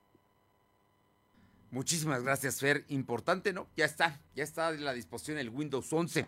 [1.71, 2.83] Muchísimas gracias, Fer.
[2.89, 3.67] Importante, ¿no?
[3.75, 6.25] Ya está, ya está a la disposición el Windows 11.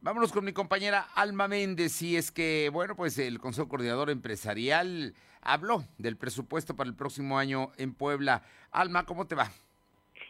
[0.00, 2.00] Vámonos con mi compañera Alma Méndez.
[2.02, 7.38] Y es que, bueno, pues el Consejo Coordinador Empresarial habló del presupuesto para el próximo
[7.38, 8.42] año en Puebla.
[8.70, 9.50] Alma, ¿cómo te va?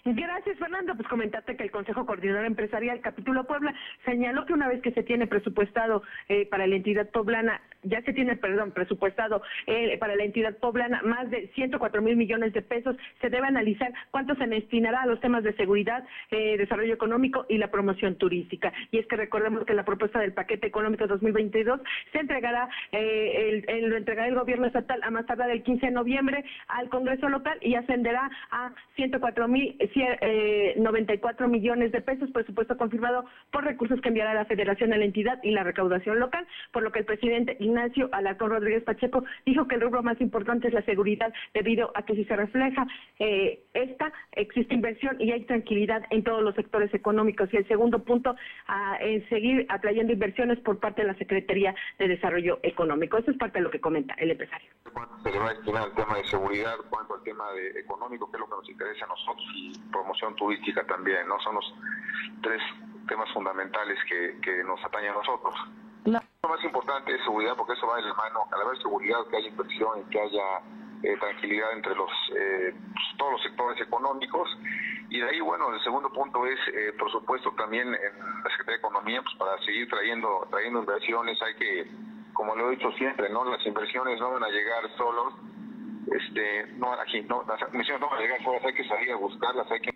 [0.04, 0.94] Gracias, Fernando.
[0.94, 5.02] Pues comentarte que el Consejo Coordinador Empresarial Capítulo Puebla señaló que una vez que se
[5.02, 10.24] tiene presupuestado eh, para la entidad poblana, ya se tiene, perdón, presupuestado eh, para la
[10.24, 15.02] entidad poblana más de 104 mil millones de pesos, se debe analizar cuánto se destinará
[15.02, 18.72] a los temas de seguridad, eh, desarrollo económico y la promoción turística.
[18.90, 21.80] Y es que recordemos que la propuesta del paquete económico 2022
[22.12, 25.92] se entregará, el, el, lo entregará el gobierno estatal a más tardar el 15 de
[25.92, 29.76] noviembre al Congreso local y ascenderá a 104 mil
[30.76, 35.38] 94 millones de pesos, presupuesto confirmado por recursos que enviará la Federación a la entidad
[35.42, 37.56] y la recaudación local, por lo que el presidente
[38.12, 42.14] Alarcón Rodríguez Pacheco dijo que el rubro más importante es la seguridad, debido a que
[42.14, 42.86] si se refleja
[43.18, 47.48] eh, esta, existe inversión y hay tranquilidad en todos los sectores económicos.
[47.52, 48.34] Y el segundo punto,
[48.66, 53.18] a, seguir atrayendo inversiones por parte de la Secretaría de Desarrollo Económico.
[53.18, 54.70] Eso es parte de lo que comenta el empresario.
[54.92, 56.76] ¿Cuánto se va a destinar al tema de seguridad?
[56.90, 57.44] ¿Cuánto al tema
[57.76, 58.30] económico?
[58.30, 59.46] ¿Qué es lo que nos interesa a nosotros?
[59.54, 61.38] Y promoción turística también, ¿no?
[61.40, 61.74] Son los
[62.42, 62.62] tres
[63.08, 65.54] temas fundamentales que, que nos atañen a nosotros.
[66.46, 68.46] Lo más importante es seguridad, porque eso va de la mano.
[68.52, 70.62] Al haber seguridad, que haya inversión y que haya
[71.02, 72.72] eh, tranquilidad entre los eh,
[73.18, 74.48] todos los sectores económicos.
[75.10, 78.76] Y de ahí, bueno, el segundo punto es, eh, por supuesto, también en la Secretaría
[78.76, 81.90] de Economía, pues para seguir trayendo trayendo inversiones hay que,
[82.32, 85.34] como lo he dicho siempre, no las inversiones no van a llegar solos
[86.06, 89.16] este, no, aquí, no, las misiones no van a llegar solas, hay que salir a
[89.16, 89.95] buscarlas, hay que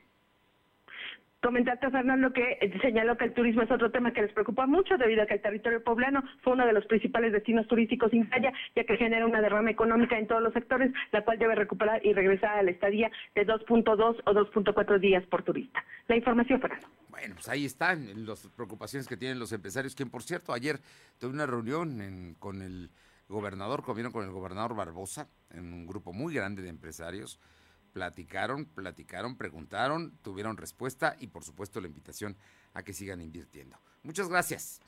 [1.43, 5.23] Comentarte, Fernando, que señaló que el turismo es otro tema que les preocupa mucho debido
[5.23, 8.85] a que el territorio poblano fue uno de los principales destinos turísticos sin falla, ya
[8.85, 12.59] que genera una derrama económica en todos los sectores, la cual debe recuperar y regresar
[12.59, 15.83] a la estadía de 2.2 o 2.4 días por turista.
[16.09, 16.87] La información, Fernando.
[17.09, 20.79] Bueno, pues ahí están las preocupaciones que tienen los empresarios, quien por cierto ayer
[21.19, 22.91] tuve una reunión con el
[23.29, 27.41] gobernador, comieron con el gobernador Barbosa, en un grupo muy grande de empresarios,
[27.93, 32.37] platicaron, platicaron, preguntaron, tuvieron respuesta y por supuesto la invitación
[32.75, 33.79] a que sigan invirtiendo.
[34.03, 34.81] Muchas gracias.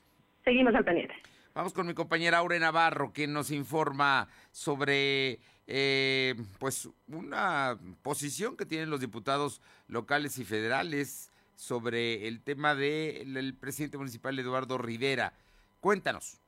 [0.43, 1.15] Seguimos al pendiente.
[1.53, 8.65] Vamos con mi compañera Aure Navarro, que nos informa sobre eh, pues una posición que
[8.65, 15.33] tienen los diputados locales y federales sobre el tema del presidente municipal Eduardo Rivera.
[15.79, 16.42] Cuéntanos.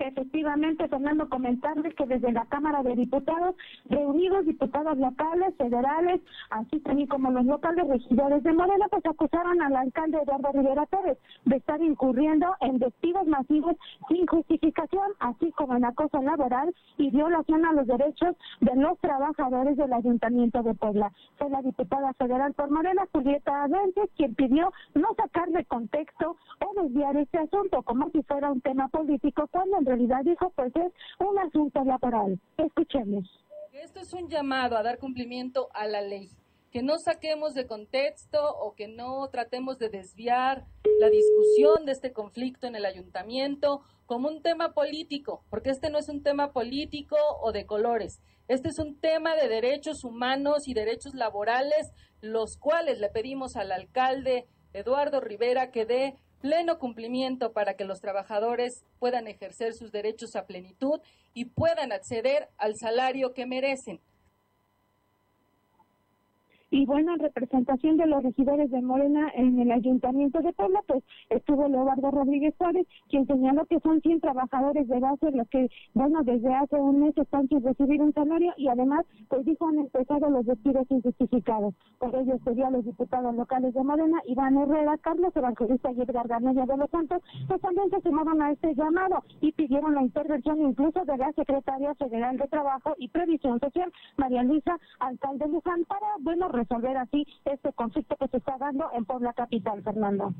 [0.00, 3.54] Efectivamente, Fernando, comentarles que desde la Cámara de Diputados,
[3.90, 9.76] reunidos diputados locales, federales, así también como los locales regidores de Morena, pues acusaron al
[9.76, 13.76] alcalde Eduardo Rivera Pérez de estar incurriendo en despidos masivos
[14.08, 19.76] sin justificación, así como en acoso laboral y violación a los derechos de los trabajadores
[19.76, 21.12] del Ayuntamiento de Puebla.
[21.36, 26.82] Fue la diputada federal por Morena, Julieta Vélez, quien pidió no sacar de contexto o
[26.82, 31.38] desviar este asunto como si fuera un tema político, cuando realidad dijo pues es un
[31.38, 32.38] asunto laboral.
[32.56, 33.28] Escuchemos.
[33.72, 36.28] Esto es un llamado a dar cumplimiento a la ley,
[36.70, 40.64] que no saquemos de contexto o que no tratemos de desviar
[41.00, 45.98] la discusión de este conflicto en el ayuntamiento como un tema político, porque este no
[45.98, 50.74] es un tema político o de colores, este es un tema de derechos humanos y
[50.74, 57.74] derechos laborales, los cuales le pedimos al alcalde Eduardo Rivera que dé pleno cumplimiento para
[57.74, 61.00] que los trabajadores puedan ejercer sus derechos a plenitud
[61.34, 64.00] y puedan acceder al salario que merecen.
[66.70, 71.02] Y bueno, en representación de los regidores de Morena en el Ayuntamiento de Puebla, pues
[71.28, 76.22] estuvo Leobardo Rodríguez Suárez, quien señaló que son 100 trabajadores de base los que, bueno,
[76.22, 80.30] desde hace un mes están sin recibir un salario y además, pues dijo, han empezado
[80.30, 81.74] los despidos injustificados.
[81.98, 86.66] Por ello serían los diputados locales de Morena, Iván Herrera, Carlos Evangelista y Edgar Garnella
[86.66, 91.04] de los Santos, pues también se sumaron a este llamado y pidieron la intervención incluso
[91.04, 96.48] de la Secretaria Federal de Trabajo y Previsión Social, María Luisa Alcalde Luján, para, bueno,
[96.60, 100.34] resolver así este conflicto que se está dando en Puebla Capital, Fernando.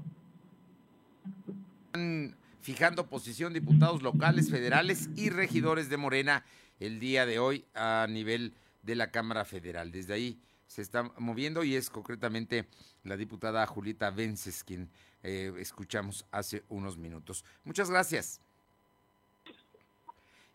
[1.87, 6.45] Están fijando posición diputados locales, federales y regidores de Morena
[6.79, 9.91] el día de hoy a nivel de la Cámara Federal.
[9.91, 12.67] Desde ahí se está moviendo y es concretamente
[13.03, 14.91] la diputada Julieta Vences quien
[15.23, 17.45] eh, escuchamos hace unos minutos.
[17.65, 18.41] Muchas gracias.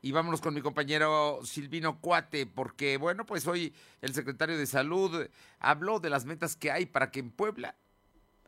[0.05, 5.27] Y vámonos con mi compañero Silvino Cuate, porque bueno, pues hoy el secretario de Salud
[5.57, 7.75] habló de las metas que hay para que en Puebla,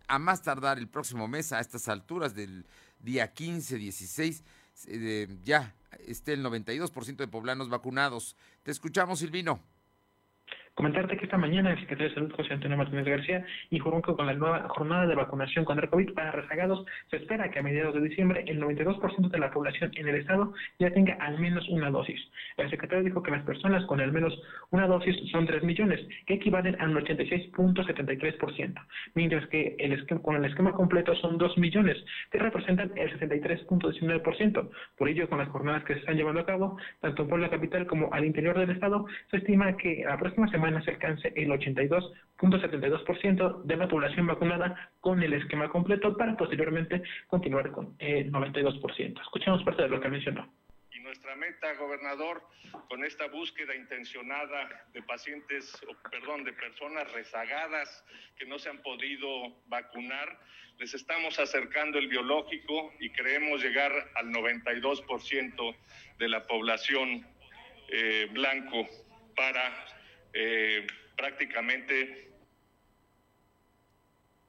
[0.08, 2.68] a más tardar el próximo mes, a estas alturas del
[3.00, 4.44] día 15, 16,
[4.86, 5.74] eh, ya
[6.06, 8.36] esté el 92% de poblanos vacunados.
[8.62, 9.60] Te escuchamos, Silvino.
[10.78, 14.28] Comentarte que esta mañana el secretario de Salud, José Antonio Martínez García, informó que con
[14.28, 17.96] la nueva jornada de vacunación contra el COVID para rezagados, se espera que a mediados
[17.96, 21.90] de diciembre el 92% de la población en el estado ya tenga al menos una
[21.90, 22.22] dosis.
[22.58, 26.36] El secretario dijo que las personas con al menos una dosis son 3 millones, que
[26.36, 28.86] equivalen al 86.73%,
[29.16, 31.98] mientras que el esquema, con el esquema completo son 2 millones,
[32.30, 34.70] que representan el 73.19%.
[34.96, 37.88] Por ello, con las jornadas que se están llevando a cabo, tanto en Puebla Capital
[37.88, 43.64] como al interior del estado, se estima que la próxima semana se alcance el 82.72%
[43.64, 49.22] de la población vacunada con el esquema completo para posteriormente continuar con el 92%.
[49.22, 50.52] Escuchemos parte de lo que mencionó.
[50.92, 52.44] Y nuestra meta, gobernador,
[52.90, 55.80] con esta búsqueda intencionada de pacientes,
[56.12, 58.04] perdón, de personas rezagadas
[58.38, 60.38] que no se han podido vacunar,
[60.80, 65.76] les estamos acercando el biológico y creemos llegar al 92%
[66.20, 67.26] de la población
[67.90, 68.88] eh, blanco
[69.36, 69.74] para
[70.34, 70.86] eh,
[71.16, 72.28] prácticamente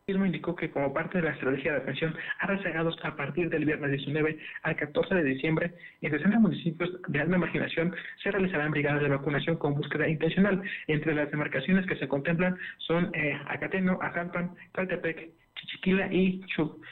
[0.09, 3.67] mismo indicó que como parte de la estrategia de atención a rezagados a partir del
[3.67, 9.03] viernes 19 al 14 de diciembre, en 60 municipios de alta marginación se realizarán brigadas
[9.03, 10.63] de vacunación con búsqueda intencional.
[10.87, 16.83] Entre las demarcaciones que se contemplan son eh, Acateno, Ajalpan, Caltepec, Chichiquila y Chuc.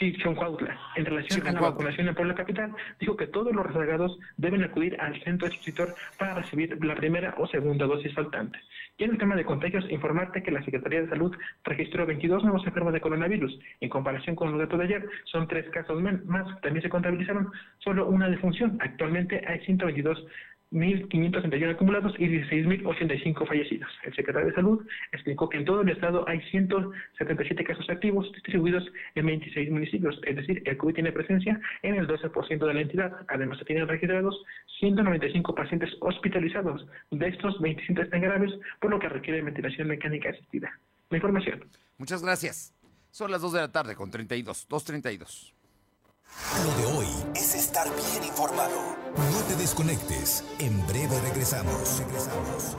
[0.00, 5.00] En relación a la vacunación en Puebla Capital, dijo que todos los rezagados deben acudir
[5.00, 8.58] al centro expositor para recibir la primera o segunda dosis faltante.
[8.96, 12.66] Y en el tema de contagios, informarte que la Secretaría de Salud registró 22 nuevos
[12.66, 13.58] enfermos de coronavirus.
[13.80, 16.60] En comparación con los datos de ayer, son tres casos más.
[16.60, 18.78] También se contabilizaron solo una defunción.
[18.80, 20.24] Actualmente hay 122
[20.72, 23.88] 1.561 acumulados y 16.085 fallecidos.
[24.02, 28.84] El secretario de Salud explicó que en todo el estado hay 177 casos activos distribuidos
[29.14, 33.12] en 26 municipios, es decir, el COVID tiene presencia en el 12% de la entidad.
[33.28, 34.42] Además, se tienen registrados
[34.80, 36.86] 195 pacientes hospitalizados.
[37.10, 40.72] De estos, 27 están graves, por lo que requiere ventilación mecánica asistida.
[41.10, 41.64] La información.
[41.98, 42.74] Muchas gracias.
[43.10, 45.53] Son las 2 de la tarde con 32, 2.32.
[46.64, 48.96] Lo de hoy es estar bien informado.
[49.16, 50.42] No te desconectes.
[50.58, 51.98] En breve regresamos.
[51.98, 52.76] Regresamos.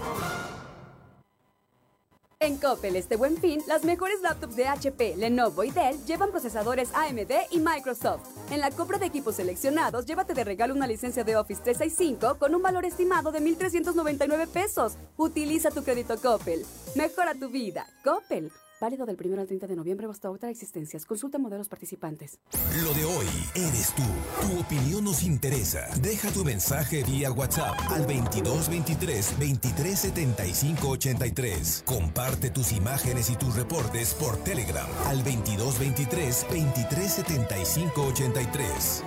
[2.39, 6.89] En Coppel este buen fin, las mejores laptops de HP, Lenovo y Dell llevan procesadores
[6.93, 8.27] AMD y Microsoft.
[8.51, 12.55] En la compra de equipos seleccionados, llévate de regalo una licencia de Office 365 con
[12.55, 14.93] un valor estimado de 1.399 pesos.
[15.17, 16.65] Utiliza tu crédito Coppel.
[16.95, 17.85] Mejora tu vida.
[18.03, 18.51] Coppel.
[18.79, 21.05] Válido del 1 al 30 de noviembre hasta otra existencias.
[21.05, 22.39] Consulta modelos participantes.
[22.83, 24.03] Lo de hoy eres tú.
[24.41, 25.87] Tu opinión nos interesa.
[26.01, 31.83] Deja tu mensaje vía WhatsApp al 2223 2375 83.
[31.85, 39.03] Comparte tus imágenes y tus reportes por Telegram al 2223 2375 83.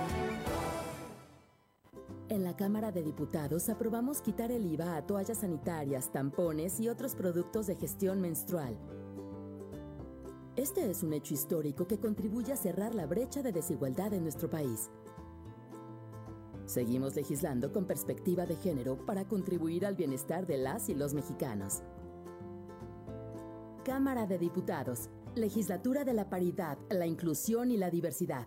[2.29, 7.15] En la Cámara de Diputados aprobamos quitar el IVA a toallas sanitarias, tampones y otros
[7.15, 8.77] productos de gestión menstrual.
[10.59, 14.49] Este es un hecho histórico que contribuye a cerrar la brecha de desigualdad en nuestro
[14.49, 14.89] país.
[16.65, 21.81] Seguimos legislando con perspectiva de género para contribuir al bienestar de las y los mexicanos.
[23.85, 28.45] Cámara de Diputados, Legislatura de la Paridad, la Inclusión y la Diversidad.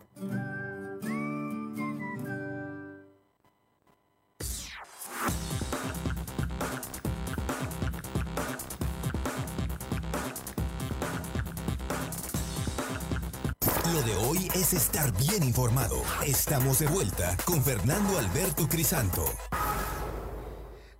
[13.92, 16.02] Lo de hoy es estar bien informado.
[16.24, 19.22] Estamos de vuelta con Fernando Alberto Crisanto.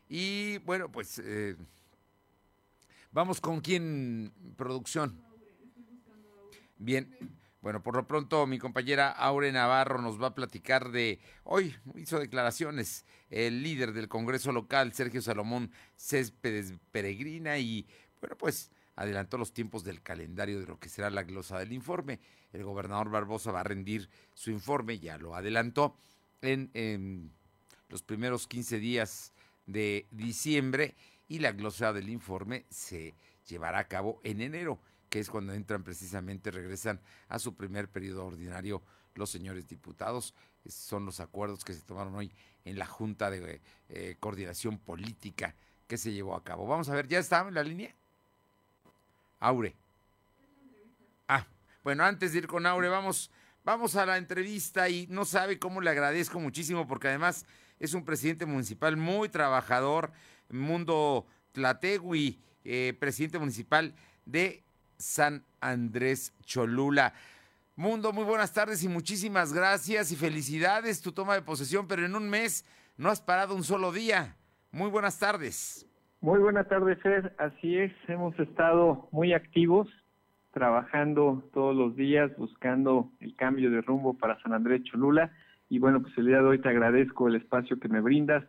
[0.08, 1.56] Y bueno, pues eh,
[3.10, 5.20] vamos con quién, producción.
[6.76, 7.16] Bien,
[7.64, 12.18] bueno, por lo pronto mi compañera Aure Navarro nos va a platicar de, hoy hizo
[12.18, 17.86] declaraciones el líder del Congreso local, Sergio Salomón Céspedes Peregrina, y
[18.20, 22.20] bueno, pues adelantó los tiempos del calendario de lo que será la glosa del informe.
[22.52, 25.96] El gobernador Barbosa va a rendir su informe, ya lo adelantó,
[26.42, 27.32] en, en
[27.88, 29.32] los primeros 15 días
[29.64, 30.96] de diciembre
[31.28, 33.14] y la glosa del informe se
[33.48, 34.80] llevará a cabo en enero,
[35.14, 38.82] que es cuando entran precisamente, regresan a su primer periodo ordinario
[39.14, 40.34] los señores diputados.
[40.66, 42.32] son los acuerdos que se tomaron hoy
[42.64, 43.60] en la Junta de
[43.90, 45.54] eh, Coordinación Política
[45.86, 46.66] que se llevó a cabo.
[46.66, 47.94] Vamos a ver, ¿ya está en la línea?
[49.38, 49.76] Aure.
[51.28, 51.46] Ah,
[51.84, 53.30] bueno, antes de ir con Aure, vamos,
[53.62, 57.46] vamos a la entrevista y no sabe cómo le agradezco muchísimo porque además
[57.78, 60.10] es un presidente municipal muy trabajador,
[60.50, 63.94] Mundo Tlategui, eh, presidente municipal
[64.26, 64.64] de
[65.04, 67.12] San Andrés Cholula.
[67.76, 72.16] Mundo, muy buenas tardes y muchísimas gracias y felicidades tu toma de posesión, pero en
[72.16, 72.64] un mes
[72.96, 74.34] no has parado un solo día.
[74.72, 75.86] Muy buenas tardes.
[76.22, 77.34] Muy buenas tardes, Fer.
[77.36, 79.88] Así es, hemos estado muy activos,
[80.52, 85.30] trabajando todos los días, buscando el cambio de rumbo para San Andrés Cholula.
[85.68, 88.42] Y bueno, pues el día de hoy te agradezco el espacio que me brindas.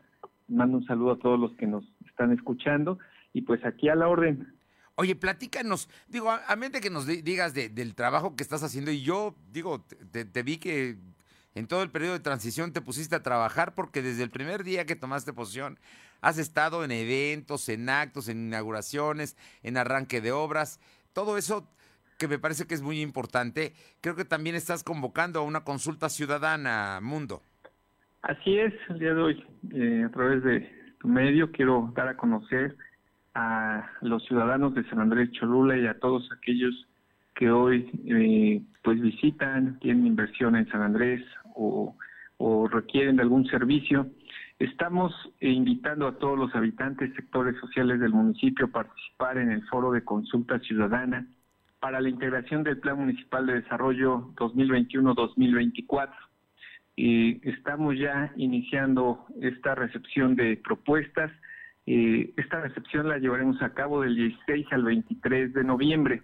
[0.48, 2.98] Mando un saludo a todos los que nos están escuchando.
[3.34, 4.56] Y pues aquí a la orden.
[4.96, 8.92] Oye, platícanos, digo, a, mente que nos digas del trabajo que estás haciendo.
[8.92, 10.98] Y yo, digo, te vi que
[11.56, 14.86] en todo el periodo de transición te pusiste a trabajar porque desde el primer día
[14.86, 15.80] que tomaste posición
[16.22, 20.82] has estado en eventos, en actos, en inauguraciones, en arranque de obras,
[21.14, 21.70] todo eso
[22.18, 23.74] que me parece que es muy importante.
[24.02, 27.42] Creo que también estás convocando a una consulta ciudadana, Mundo.
[28.22, 32.18] Así es, el día de hoy, eh, a través de tu medio, quiero dar a
[32.18, 32.76] conocer
[33.36, 36.88] a los ciudadanos de San Andrés Cholula y a todos aquellos
[37.36, 41.22] que hoy eh, pues visitan, tienen inversión en San Andrés
[41.54, 41.96] o,
[42.72, 44.08] requieren de algún servicio.
[44.60, 49.92] Estamos invitando a todos los habitantes, sectores sociales del municipio a participar en el foro
[49.92, 51.28] de consulta ciudadana
[51.80, 56.10] para la integración del Plan Municipal de Desarrollo 2021-2024.
[56.98, 61.32] Y estamos ya iniciando esta recepción de propuestas.
[61.86, 66.24] Esta recepción la llevaremos a cabo del 16 al 23 de noviembre.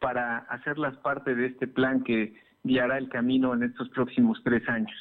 [0.00, 4.92] para hacerlas parte de este plan que guiará el camino en estos próximos tres años.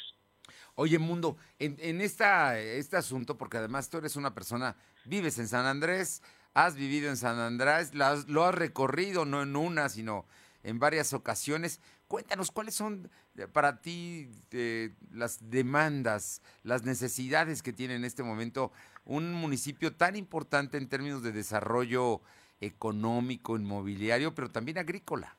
[0.76, 5.66] Oye, Mundo, en, esta, este asunto, porque además tú eres una persona, vives en San
[5.66, 10.26] Andrés, has vivido en San Andrés, lo has recorrido no en una, sino
[10.64, 11.82] en varias ocasiones.
[12.07, 18.24] Cuéntanos cuáles son eh, para ti eh, las demandas, las necesidades que tiene en este
[18.24, 18.72] momento
[19.05, 22.22] un municipio tan importante en términos de desarrollo
[22.59, 25.38] económico, inmobiliario, pero también agrícola.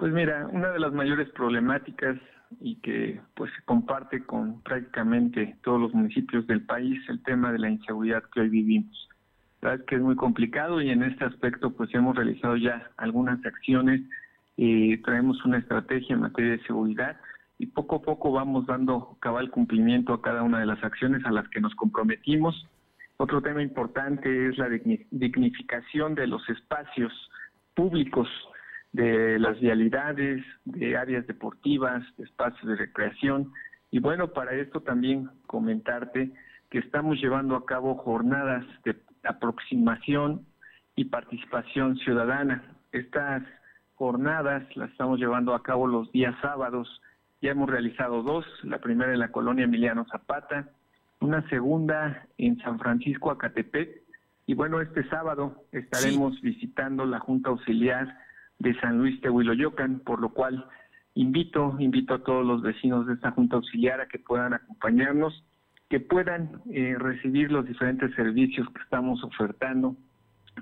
[0.00, 2.16] Pues mira, una de las mayores problemáticas
[2.58, 7.58] y que pues se comparte con prácticamente todos los municipios del país el tema de
[7.58, 9.10] la inseguridad que hoy vivimos.
[9.60, 12.90] La verdad es que es muy complicado y en este aspecto pues hemos realizado ya
[12.96, 14.00] algunas acciones,
[14.56, 17.20] y traemos una estrategia en materia de seguridad
[17.58, 21.30] y poco a poco vamos dando cabal cumplimiento a cada una de las acciones a
[21.30, 22.66] las que nos comprometimos.
[23.18, 27.12] Otro tema importante es la dignificación de los espacios
[27.74, 28.28] públicos
[28.92, 33.52] de las vialidades, de áreas deportivas, de espacios de recreación.
[33.90, 36.32] Y bueno, para esto también comentarte
[36.70, 40.46] que estamos llevando a cabo jornadas de aproximación
[40.96, 42.62] y participación ciudadana.
[42.92, 43.42] Estas
[43.94, 47.00] jornadas las estamos llevando a cabo los días sábados.
[47.42, 50.68] Ya hemos realizado dos, la primera en la colonia Emiliano Zapata,
[51.20, 54.02] una segunda en San Francisco Acatepec.
[54.46, 58.16] Y bueno, este sábado estaremos visitando la Junta Auxiliar
[58.60, 60.64] de San Luis Tehuiloyocan, por lo cual
[61.14, 65.44] invito, invito a todos los vecinos de esta Junta Auxiliar a que puedan acompañarnos,
[65.88, 69.96] que puedan eh, recibir los diferentes servicios que estamos ofertando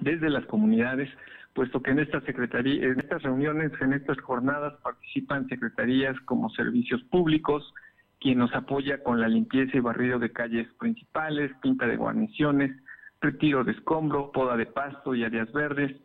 [0.01, 1.11] desde las comunidades,
[1.55, 7.03] puesto que en esta secretaría, en estas reuniones, en estas jornadas participan secretarías como servicios
[7.05, 7.75] públicos,
[8.21, 12.71] quien nos apoya con la limpieza y barrido de calles principales, pinta de guarniciones,
[13.21, 15.97] retiro de escombro, poda de pasto y áreas verdes,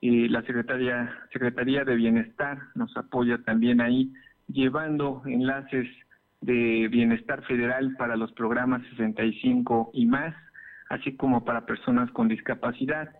[0.00, 4.12] y la Secretaría, Secretaría de Bienestar nos apoya también ahí,
[4.48, 5.86] llevando enlaces
[6.40, 10.34] de bienestar federal para los programas 65 y más,
[10.88, 13.10] así como para personas con discapacidad.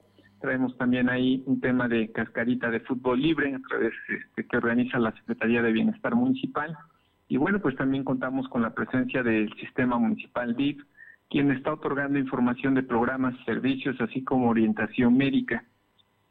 [0.41, 4.99] Traemos también ahí un tema de cascarita de fútbol libre a través este, que organiza
[4.99, 6.75] la Secretaría de Bienestar Municipal.
[7.29, 10.83] Y bueno, pues también contamos con la presencia del Sistema Municipal DIF,
[11.29, 15.63] quien está otorgando información de programas, servicios, así como orientación médica.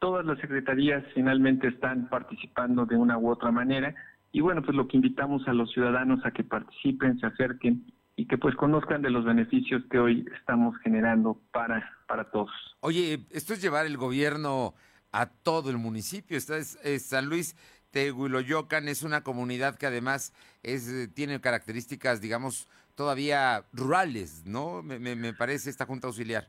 [0.00, 3.94] Todas las secretarías finalmente están participando de una u otra manera
[4.32, 8.26] y bueno, pues lo que invitamos a los ciudadanos a que participen, se acerquen y
[8.26, 12.50] que pues conozcan de los beneficios que hoy estamos generando para, para todos.
[12.80, 14.74] Oye, esto es llevar el gobierno
[15.12, 16.36] a todo el municipio.
[16.36, 17.56] Esta es, San Luis
[17.90, 20.32] Tehuiloyocan, es una comunidad que además
[20.62, 24.82] es, eh, tiene características, digamos, todavía rurales, ¿no?
[24.82, 26.48] Me, me parece esta Junta Auxiliar.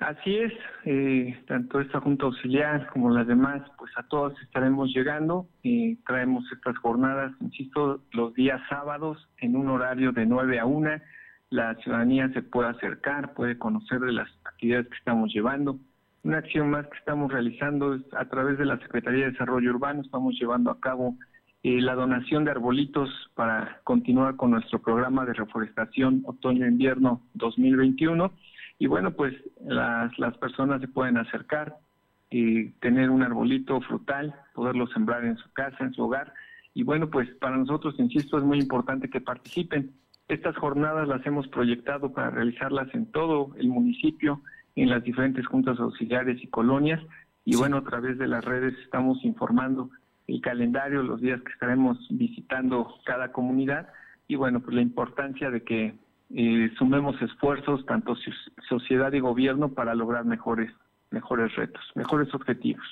[0.00, 0.52] Así es,
[0.84, 5.46] eh, tanto esta Junta Auxiliar como las demás, pues a todas estaremos llegando.
[5.62, 10.90] y traemos estas jornadas, insisto, los días sábados en un horario de 9 a 1.
[11.50, 15.78] La ciudadanía se puede acercar, puede conocer de las actividades que estamos llevando.
[16.22, 20.02] Una acción más que estamos realizando es a través de la Secretaría de Desarrollo Urbano,
[20.02, 21.16] estamos llevando a cabo
[21.62, 28.32] eh, la donación de arbolitos para continuar con nuestro programa de reforestación otoño-invierno 2021
[28.78, 31.76] y bueno, pues las, las personas se pueden acercar
[32.30, 36.32] y tener un arbolito frutal, poderlo sembrar en su casa, en su hogar.
[36.74, 39.92] Y bueno, pues para nosotros, insisto, es muy importante que participen.
[40.26, 44.40] Estas jornadas las hemos proyectado para realizarlas en todo el municipio,
[44.74, 47.00] en las diferentes juntas auxiliares y colonias.
[47.44, 49.90] Y bueno, a través de las redes estamos informando
[50.26, 53.88] el calendario, los días que estaremos visitando cada comunidad.
[54.26, 55.94] Y bueno, pues la importancia de que
[56.30, 58.16] eh, sumemos esfuerzos, tanto
[58.68, 60.72] sociedad y gobierno, para lograr mejores,
[61.10, 62.84] mejores retos, mejores objetivos.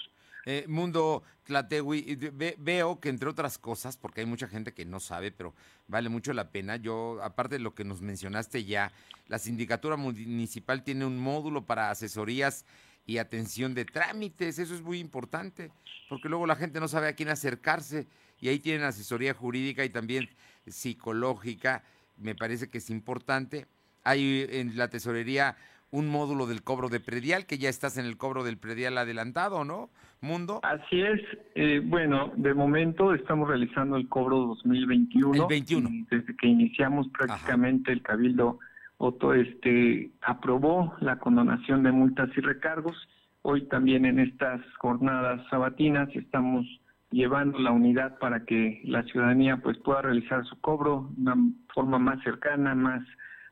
[0.45, 2.19] Eh, Mundo Tlatewi,
[2.59, 5.55] veo que entre otras cosas, porque hay mucha gente que no sabe, pero
[5.87, 8.93] vale mucho la pena, yo, aparte de lo que nos mencionaste ya,
[9.29, 12.65] la sindicatura municipal tiene un módulo para asesorías
[13.07, 15.71] y atención de trámites, eso es muy importante,
[16.09, 18.09] porque luego la gente no sabe a quién acercarse
[18.41, 20.29] y ahí tienen asesoría jurídica y también
[20.67, 21.85] psicológica
[22.17, 23.67] me parece que es importante.
[24.05, 25.57] Hay en la tesorería
[25.91, 29.65] un módulo del cobro de predial, que ya estás en el cobro del predial adelantado,
[29.65, 29.91] ¿no?
[30.23, 30.61] Mundo.
[30.63, 31.21] Así es.
[31.55, 35.35] Eh, bueno, de momento estamos realizando el cobro 2021.
[35.35, 35.91] El 21.
[36.11, 38.59] Desde que iniciamos prácticamente el Cabildo
[38.99, 42.97] Otto este, aprobó la condonación de multas y recargos.
[43.43, 46.65] Hoy también en estas jornadas sabatinas estamos
[47.13, 51.37] llevando la unidad para que la ciudadanía pues pueda realizar su cobro de una
[51.73, 53.03] forma más cercana, más,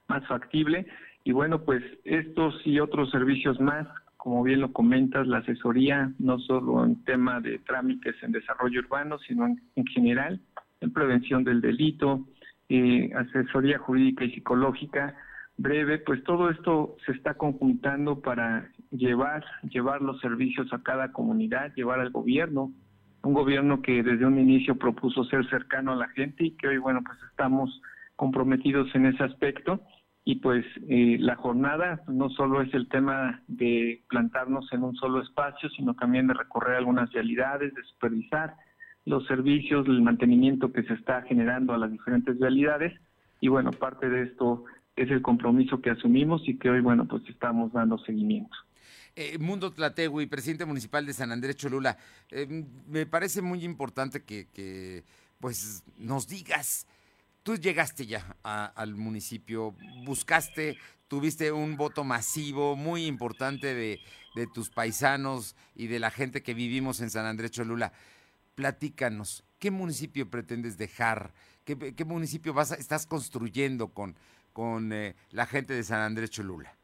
[0.08, 0.86] más factible.
[1.22, 3.86] Y bueno, pues estos y otros servicios más,
[4.16, 9.18] como bien lo comentas, la asesoría, no solo en tema de trámites en desarrollo urbano,
[9.18, 10.40] sino en, general,
[10.80, 12.26] en prevención del delito,
[12.68, 15.14] eh, asesoría jurídica y psicológica
[15.58, 21.74] breve, pues todo esto se está conjuntando para llevar, llevar los servicios a cada comunidad,
[21.74, 22.72] llevar al gobierno
[23.22, 26.78] un gobierno que desde un inicio propuso ser cercano a la gente y que hoy,
[26.78, 27.80] bueno, pues estamos
[28.16, 29.80] comprometidos en ese aspecto.
[30.22, 35.22] Y pues eh, la jornada no solo es el tema de plantarnos en un solo
[35.22, 38.54] espacio, sino también de recorrer algunas realidades, de supervisar
[39.06, 42.92] los servicios, el mantenimiento que se está generando a las diferentes realidades.
[43.40, 44.64] Y bueno, parte de esto
[44.94, 48.54] es el compromiso que asumimos y que hoy, bueno, pues estamos dando seguimiento.
[49.16, 51.98] Eh, Mundo Tlategui, presidente municipal de San Andrés Cholula,
[52.30, 52.46] eh,
[52.86, 55.04] me parece muy importante que,
[55.40, 56.86] pues nos digas,
[57.42, 64.00] tú llegaste ya al municipio, buscaste, tuviste un voto masivo muy importante de,
[64.54, 67.92] tus paisanos y de la gente que vivimos en San Andrés Cholula.
[68.54, 71.34] Platícanos, ¿qué municipio pretendes dejar?
[71.64, 74.16] ¿Qué, municipio vas estás construyendo con,
[74.52, 76.74] con eh, la gente de San Andrés Cholula?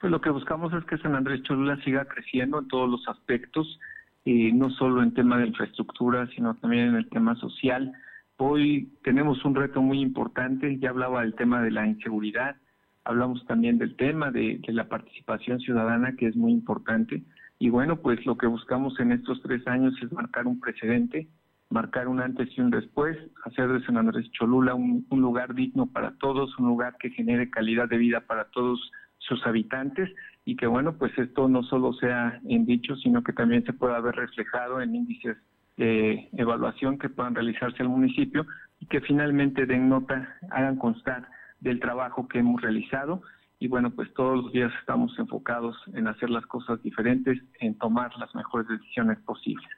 [0.00, 3.78] Pues lo que buscamos es que San Andrés Cholula siga creciendo en todos los aspectos,
[4.24, 7.92] y no solo en tema de infraestructura, sino también en el tema social.
[8.38, 12.56] Hoy tenemos un reto muy importante, ya hablaba del tema de la inseguridad,
[13.04, 17.22] hablamos también del tema de, la participación ciudadana, que es muy importante.
[17.58, 21.28] Y bueno, pues lo que buscamos en estos tres años es marcar un precedente,
[21.68, 26.12] marcar un antes y un después, hacer de San Andrés Cholula un lugar digno para
[26.16, 28.90] todos, un lugar que genere calidad de vida para todos
[29.20, 30.10] sus habitantes
[30.44, 34.00] y que bueno, pues esto no solo sea en dicho, sino que también se pueda
[34.00, 35.36] ver reflejado en índices
[35.76, 38.46] de evaluación que puedan realizarse al municipio
[38.80, 41.28] y que finalmente den nota, hagan constar
[41.60, 43.22] del trabajo que hemos realizado
[43.58, 48.10] y bueno, pues todos los días estamos enfocados en hacer las cosas diferentes, en tomar
[48.18, 49.68] las mejores decisiones posibles.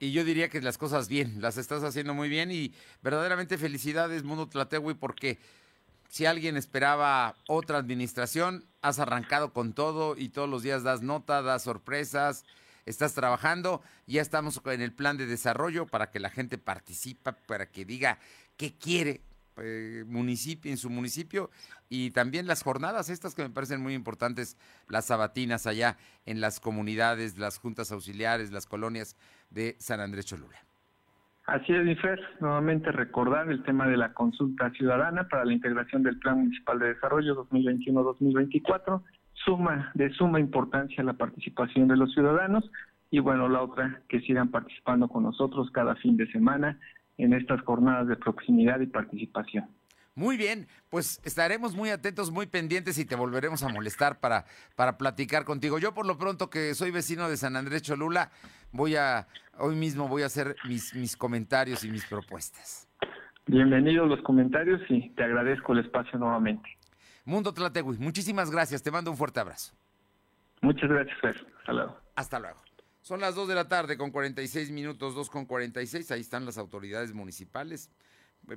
[0.00, 4.24] Y yo diría que las cosas bien, las estás haciendo muy bien y verdaderamente felicidades
[4.24, 5.38] Mundo Tlatewi porque
[6.08, 11.40] si alguien esperaba otra administración, has arrancado con todo y todos los días das nota,
[11.40, 12.44] das sorpresas,
[12.84, 17.70] estás trabajando, ya estamos en el plan de desarrollo para que la gente participe, para
[17.70, 18.18] que diga
[18.56, 19.22] qué quiere
[19.56, 21.50] eh, municipio en su municipio
[21.88, 24.56] y también las jornadas estas que me parecen muy importantes,
[24.88, 29.14] las sabatinas allá en las comunidades, las juntas auxiliares, las colonias
[29.50, 30.71] de San Andrés Cholula.
[31.46, 32.20] Así es, Mifer.
[32.40, 36.94] Nuevamente recordar el tema de la consulta ciudadana para la integración del Plan Municipal de
[36.94, 39.02] Desarrollo 2021-2024.
[39.32, 42.70] Suma, de suma importancia la participación de los ciudadanos
[43.10, 46.78] y bueno, la otra, que sigan participando con nosotros cada fin de semana
[47.18, 49.66] en estas jornadas de proximidad y participación.
[50.14, 54.44] Muy bien, pues estaremos muy atentos, muy pendientes y te volveremos a molestar para,
[54.76, 55.78] para platicar contigo.
[55.78, 58.30] Yo por lo pronto que soy vecino de San Andrés Cholula,
[58.72, 62.88] voy a, hoy mismo voy a hacer mis, mis comentarios y mis propuestas.
[63.46, 66.68] Bienvenidos los comentarios y te agradezco el espacio nuevamente.
[67.24, 69.72] Mundo Tlategui, muchísimas gracias, te mando un fuerte abrazo.
[70.60, 71.46] Muchas gracias, Fer.
[71.58, 71.98] Hasta luego.
[72.16, 72.60] Hasta luego.
[73.00, 76.58] Son las 2 de la tarde con 46 minutos, 2 con 46, ahí están las
[76.58, 77.90] autoridades municipales.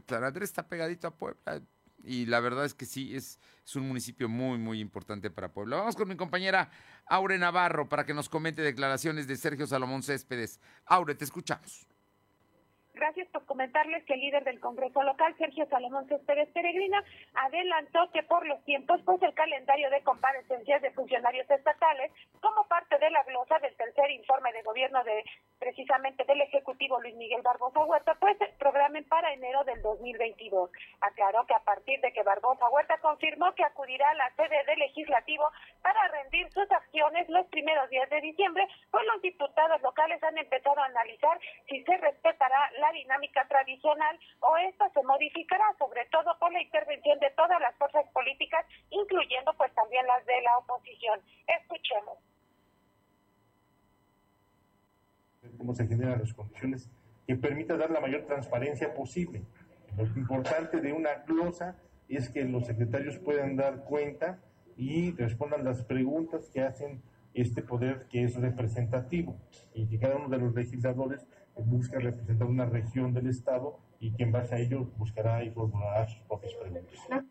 [0.07, 1.61] San Andrés está pegadito a Puebla
[2.03, 5.77] y la verdad es que sí, es, es, un municipio muy, muy importante para Puebla.
[5.77, 6.69] Vamos con mi compañera
[7.07, 10.59] Aure Navarro para que nos comente declaraciones de Sergio Salomón Céspedes.
[10.85, 11.87] Aure, te escuchamos.
[12.95, 18.23] Gracias por comentarles que el líder del Congreso local, Sergio Salomón Céspedes Peregrina, adelantó que
[18.23, 23.21] por los tiempos, pues el calendario de comparecencias de funcionarios estatales, como parte de la
[23.23, 25.25] glosa del tercer informe de gobierno de
[25.59, 30.69] precisamente del Ejecutivo Luis Miguel Barbosa Huerta, pues se programen para enero del 2022.
[31.01, 34.79] Aclaró que a partir de que Barbosa Huerta confirmó que acudirá a la sede del
[34.79, 35.43] Legislativo
[35.81, 40.79] para rendir sus acciones los primeros días de diciembre, pues los diputados locales han empezado
[40.79, 41.37] a analizar
[41.67, 47.19] si se respetará la dinámica tradicional o esta se modificará, sobre todo por la intervención
[47.19, 51.19] de todas las fuerzas políticas, incluyendo pues también las de la oposición.
[51.47, 52.17] Escuchemos.
[55.57, 56.89] Cómo se generan las condiciones
[57.27, 59.43] que permita dar la mayor transparencia posible.
[59.97, 61.75] Lo importante de una glosa
[62.09, 64.39] es que los secretarios puedan dar cuenta
[64.77, 67.01] y respondan las preguntas que hacen
[67.33, 69.37] este poder que es representativo
[69.73, 74.23] y que cada uno de los legisladores busca representar una región del Estado y que
[74.23, 77.25] en base a ello buscará y formulará sus propias preguntas.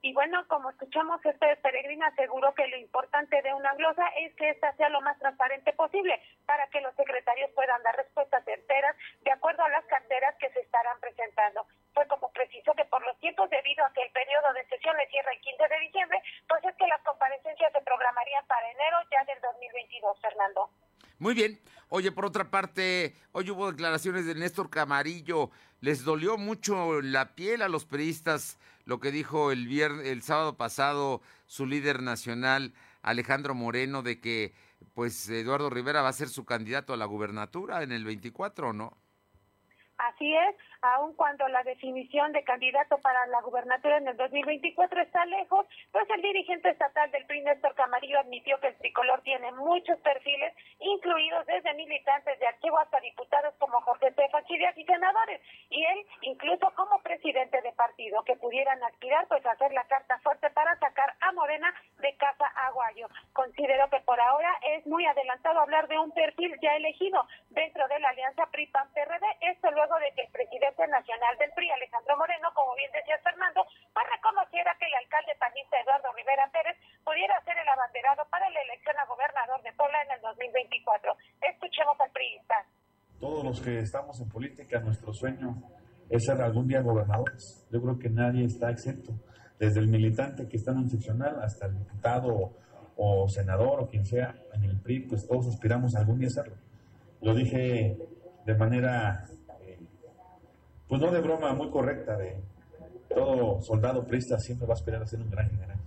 [0.00, 4.50] Y bueno, como escuchamos, este peregrino aseguró que lo importante de una glosa es que
[4.50, 9.32] esta sea lo más transparente posible para que los secretarios puedan dar respuestas certeras de
[9.32, 11.66] acuerdo a las carteras que se estarán presentando.
[11.94, 15.32] Fue como preciso que por los tiempos debido a que el periodo de sesiones cierra
[15.32, 19.40] el 15 de diciembre, pues es que las comparecencias se programarían para enero ya del
[19.42, 20.70] 2022, Fernando.
[21.18, 21.58] Muy bien.
[21.88, 25.50] Oye, por otra parte, hoy hubo declaraciones de Néstor Camarillo.
[25.80, 30.56] Les dolió mucho la piel a los periodistas lo que dijo el viernes, el sábado
[30.56, 34.54] pasado su líder nacional Alejandro Moreno de que
[34.94, 38.96] pues Eduardo Rivera va a ser su candidato a la gubernatura en el 24, ¿no?
[39.98, 45.24] Así es, aun cuando la definición de candidato para la gubernatura en el 2024 está
[45.26, 49.98] lejos, pues el dirigente estatal del PRI, Néstor Camarillo, admitió que el tricolor tiene muchos
[50.00, 55.84] perfiles, incluidos desde militantes de archivo hasta diputados como Jorge Estefan Chidias y senadores, y
[55.84, 60.50] él incluso como presidente de partido, que pudieran aspirar pues a hacer la carta fuerte
[60.50, 63.08] para sacar a Morena de casa aguayo.
[63.32, 67.98] Considero que por ahora es muy adelantado hablar de un perfil ya elegido dentro de
[67.98, 72.74] la alianza PRI-PAN-PRD, esto luego de que el presidente nacional del PRI, Alejandro Moreno, como
[72.76, 73.64] bien decía Fernando,
[73.94, 78.60] pues reconociera que el alcalde panista Eduardo Rivera Pérez pudiera ser el abanderado para la
[78.60, 81.16] elección a gobernador de Puebla en el 2024.
[81.40, 82.56] Escuchemos al priista.
[83.18, 85.56] Todos los que estamos en política, nuestro sueño
[86.08, 87.66] es ser algún día gobernadores.
[87.72, 89.16] Yo creo que nadie está exento,
[89.58, 92.52] desde el militante que está en un seccional hasta el diputado
[92.96, 96.56] o senador o quien sea en el PRI, pues todos aspiramos algún día a serlo.
[97.22, 97.96] Lo dije
[98.44, 99.24] de manera
[100.88, 102.40] pues no de broma, muy correcta, de
[103.08, 105.78] todo soldado prista siempre va a esperar a ser un gran general.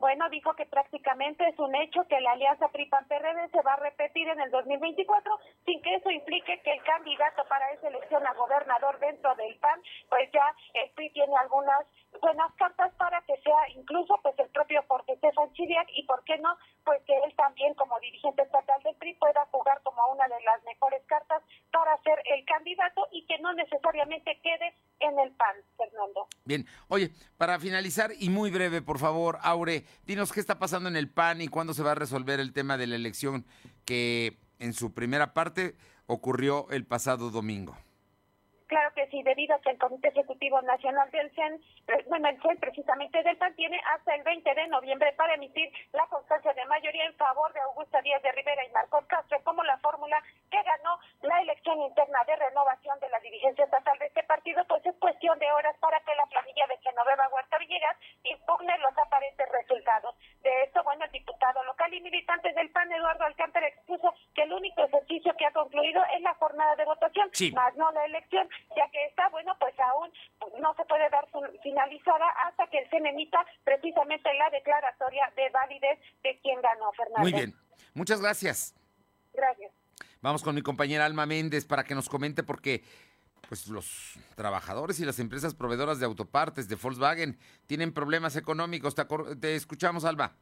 [0.00, 4.26] Bueno, dijo que prácticamente es un hecho que la alianza PRI-PAN-PRD se va a repetir
[4.28, 5.30] en el 2024
[5.66, 9.78] sin que eso implique que el candidato para esa elección a gobernador dentro del PAN,
[10.08, 11.84] pues ya el PRI tiene algunas
[12.20, 16.38] buenas cartas para que sea incluso pues el propio Jorge Estefan Chiriac y por qué
[16.38, 20.42] no, pues que él también como dirigente estatal del PRI pueda jugar como una de
[20.42, 25.56] las mejores cartas para ser el candidato y que no necesariamente quede en el PAN,
[25.76, 26.26] Fernando.
[26.44, 30.96] Bien, oye, para finalizar y muy breve, por favor, Aure, dinos qué está pasando en
[30.96, 33.46] el PAN y cuándo se va a resolver el tema de la elección
[33.86, 35.74] que en su primera parte
[36.06, 37.76] ocurrió el pasado domingo.
[38.70, 41.60] Claro que sí, debido a que el Comité Ejecutivo Nacional del CEN,
[42.08, 46.06] bueno, el CEN precisamente del PAN tiene hasta el 20 de noviembre para emitir la
[46.06, 49.78] constancia de mayoría en favor de Augusta Díaz de Rivera y Marcos Castro como la
[49.78, 54.64] fórmula que ganó la elección interna de renovación de la dirigencia estatal de este partido,
[54.66, 58.96] pues es cuestión de horas para que la planilla de Genoveva Huerta Villegas impugne los
[58.98, 60.14] aparentes resultados.
[60.42, 64.52] De esto, bueno, el diputado local y militantes del PAN, Eduardo Alcántara, expuso que el
[64.52, 68.88] único ejercicio que ha concluido es la jornada de votación, más no la elección, ya
[68.90, 70.12] que está, bueno, pues aún
[70.58, 71.26] no se puede dar
[71.70, 77.20] finalizada hasta que el CEN emita precisamente la declaratoria de validez de quien ganó, Fernando.
[77.20, 77.54] Muy bien,
[77.94, 78.74] muchas gracias.
[79.32, 79.72] Gracias.
[80.20, 82.82] Vamos con mi compañera Alma Méndez para que nos comente porque
[83.48, 88.94] pues los trabajadores y las empresas proveedoras de autopartes de Volkswagen tienen problemas económicos.
[88.94, 89.04] Te,
[89.40, 90.36] te escuchamos, Alma.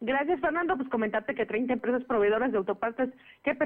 [0.00, 0.76] Gracias, Fernando.
[0.76, 3.10] Pues comentarte que 30 empresas proveedoras de autopartes
[3.42, 3.56] que,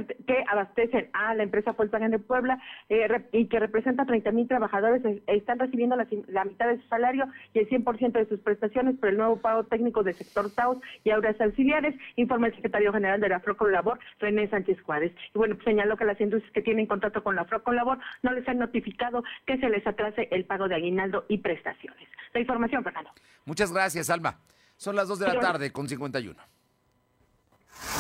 [0.49, 2.59] abastecen a la empresa Volkswagen de Puebla
[2.89, 7.59] eh, y que representan 30 mil trabajadores están recibiendo la, mitad de su salario y
[7.59, 11.39] el 100% de sus prestaciones por el nuevo pago técnico del sector TAUS y auras
[11.39, 15.13] auxiliares, informa el secretario general de la Labor, René Sánchez Juárez.
[15.35, 18.49] Y bueno, pues señaló que las industrias que tienen contrato con la Labor no les
[18.49, 22.09] han notificado que se les atrase el pago de aguinaldo y prestaciones.
[22.33, 23.11] La información, Fernando.
[23.45, 24.39] Muchas gracias, Alma.
[24.83, 26.43] Son las 2 de la tarde con 51.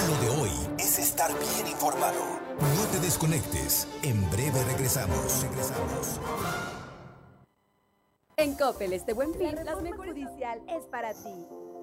[0.08, 2.40] Lo de hoy es estar bien informado.
[2.58, 3.86] No te desconectes.
[4.02, 5.42] En breve regresamos.
[5.42, 6.20] Regresamos.
[8.36, 11.46] En Coppel este buen fin, la mejor judicial es para ti.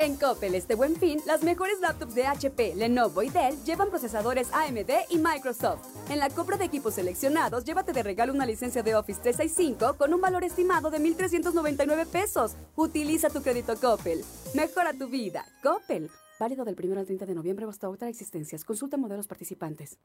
[0.00, 4.46] En Coppel este buen fin, las mejores laptops de HP, Lenovo y Dell llevan procesadores
[4.52, 5.80] AMD y Microsoft.
[6.08, 10.14] En la compra de equipos seleccionados, llévate de regalo una licencia de Office 365 con
[10.14, 12.52] un valor estimado de 1.399 pesos.
[12.76, 14.24] Utiliza tu crédito Coppel.
[14.54, 15.44] Mejora tu vida.
[15.64, 16.08] Coppel.
[16.38, 18.64] Válido del 1 al 30 de noviembre o hasta otra existencias.
[18.64, 19.98] Consulta modelos participantes.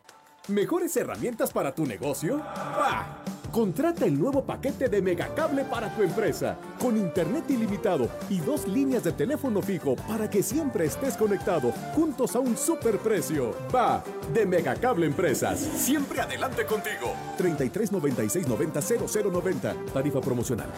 [0.47, 2.37] ¿Mejores herramientas para tu negocio?
[2.37, 3.23] ¡Bah!
[3.51, 9.03] Contrata el nuevo paquete de Megacable para tu empresa, con internet ilimitado y dos líneas
[9.03, 13.55] de teléfono fijo para que siempre estés conectado, juntos a un superprecio.
[13.73, 14.03] Va,
[14.33, 15.59] de Megacable Empresas.
[15.59, 17.13] Siempre adelante contigo.
[17.37, 19.75] 33 96 90 0090.
[19.93, 20.69] Tarifa promocional.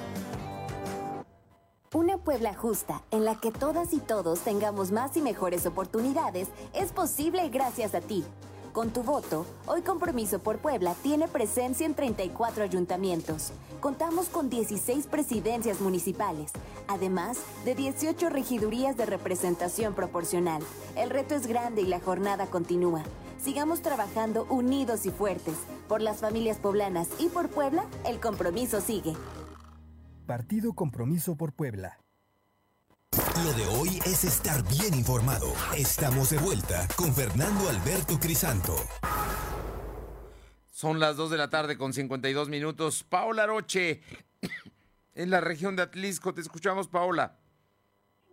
[1.95, 6.91] Una Puebla justa, en la que todas y todos tengamos más y mejores oportunidades, es
[6.91, 8.25] posible gracias a ti.
[8.73, 13.53] Con tu voto, hoy Compromiso por Puebla tiene presencia en 34 ayuntamientos.
[13.79, 16.51] Contamos con 16 presidencias municipales,
[16.89, 20.61] además de 18 regidurías de representación proporcional.
[20.97, 23.03] El reto es grande y la jornada continúa.
[23.41, 25.55] Sigamos trabajando unidos y fuertes.
[25.87, 29.13] Por las familias poblanas y por Puebla, el compromiso sigue.
[30.25, 31.99] Partido Compromiso por Puebla.
[33.43, 35.53] Lo de hoy es estar bien informado.
[35.77, 38.75] Estamos de vuelta con Fernando Alberto Crisanto.
[40.71, 43.03] Son las 2 de la tarde con 52 minutos.
[43.03, 44.01] Paola Roche,
[45.13, 46.33] en la región de Atlisco.
[46.33, 47.37] Te escuchamos, Paola.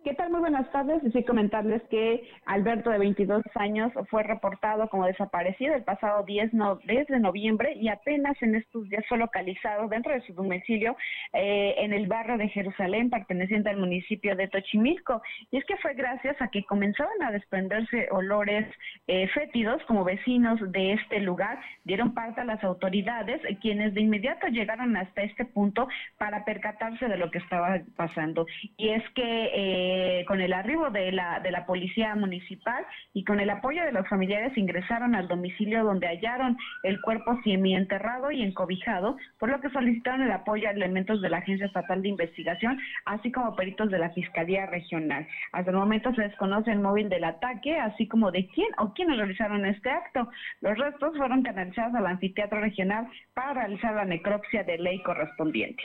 [0.03, 0.31] ¿Qué tal?
[0.31, 1.01] Muy buenas tardes.
[1.13, 7.19] Sí comentarles que Alberto, de 22 años, fue reportado como desaparecido el pasado 10, de
[7.21, 10.97] noviembre y apenas en estos días fue localizado dentro de su domicilio
[11.31, 15.21] eh, en el barrio de Jerusalén, perteneciente al municipio de Tochimilco.
[15.51, 18.67] Y es que fue gracias a que comenzaban a desprenderse olores
[19.07, 24.47] eh, fétidos como vecinos de este lugar, dieron parte a las autoridades, quienes de inmediato
[24.47, 25.87] llegaron hasta este punto
[26.17, 28.45] para percatarse de lo que estaba pasando.
[28.75, 29.49] Y es que...
[29.53, 32.83] Eh, eh, con el arribo de la, de la policía municipal
[33.13, 38.31] y con el apoyo de los familiares ingresaron al domicilio donde hallaron el cuerpo semienterrado
[38.31, 42.09] y encobijado, por lo que solicitaron el apoyo a elementos de la Agencia Estatal de
[42.09, 45.27] Investigación, así como peritos de la Fiscalía Regional.
[45.51, 49.17] Hasta el momento se desconoce el móvil del ataque, así como de quién o quiénes
[49.17, 50.27] realizaron este acto.
[50.61, 55.83] Los restos fueron canalizados al anfiteatro regional para realizar la necropsia de ley correspondiente.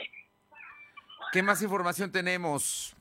[1.31, 2.95] ¿Qué más información tenemos?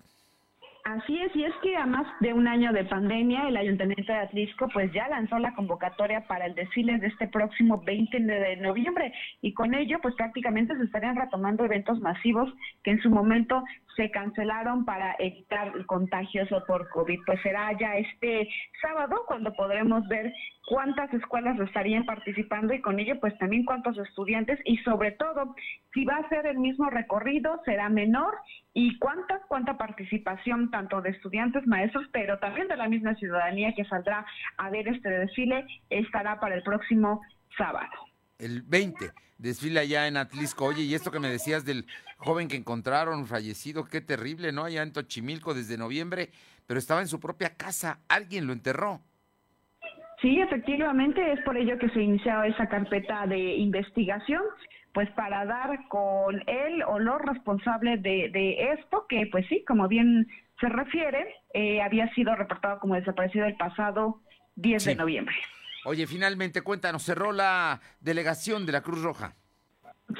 [0.89, 4.20] Así es, y es que a más de un año de pandemia, el Ayuntamiento de
[4.20, 9.12] Atlisco pues ya lanzó la convocatoria para el desfile de este próximo 20 de noviembre
[9.43, 12.51] y con ello pues prácticamente se estarían retomando eventos masivos
[12.82, 13.62] que en su momento
[13.99, 17.19] se cancelaron para evitar contagios por COVID.
[17.27, 18.49] Pues será ya este
[18.81, 20.33] sábado cuando podremos ver
[20.69, 25.57] cuántas escuelas estarían participando y con ello pues también cuántos estudiantes y sobre todo
[25.93, 28.35] si va a ser el mismo recorrido, será menor
[28.73, 33.85] y cuánta, cuánta participación tanto de estudiantes, maestros, pero también de la misma ciudadanía que
[33.87, 34.25] saldrá
[34.59, 37.21] a ver este desfile estará para el próximo
[37.57, 37.91] sábado.
[38.39, 40.66] El 20, desfila allá en Atlisco.
[40.66, 41.86] Oye, y esto que me decías del
[42.18, 44.64] joven que encontraron fallecido, qué terrible, ¿no?
[44.64, 46.30] Allá en Tochimilco desde noviembre,
[46.66, 49.01] pero estaba en su propia casa, alguien lo enterró.
[50.20, 54.43] Sí, efectivamente, es por ello que se inició esa carpeta de investigación,
[54.93, 59.86] pues para dar con él o los responsables de, de esto, que pues sí, como
[59.86, 60.26] bien
[60.61, 64.20] se refiere, eh, había sido reportado como desaparecido el pasado
[64.57, 65.36] 10 de noviembre.
[65.89, 69.36] Oye, finalmente, cuéntanos, cerró la delegación de la Cruz Roja.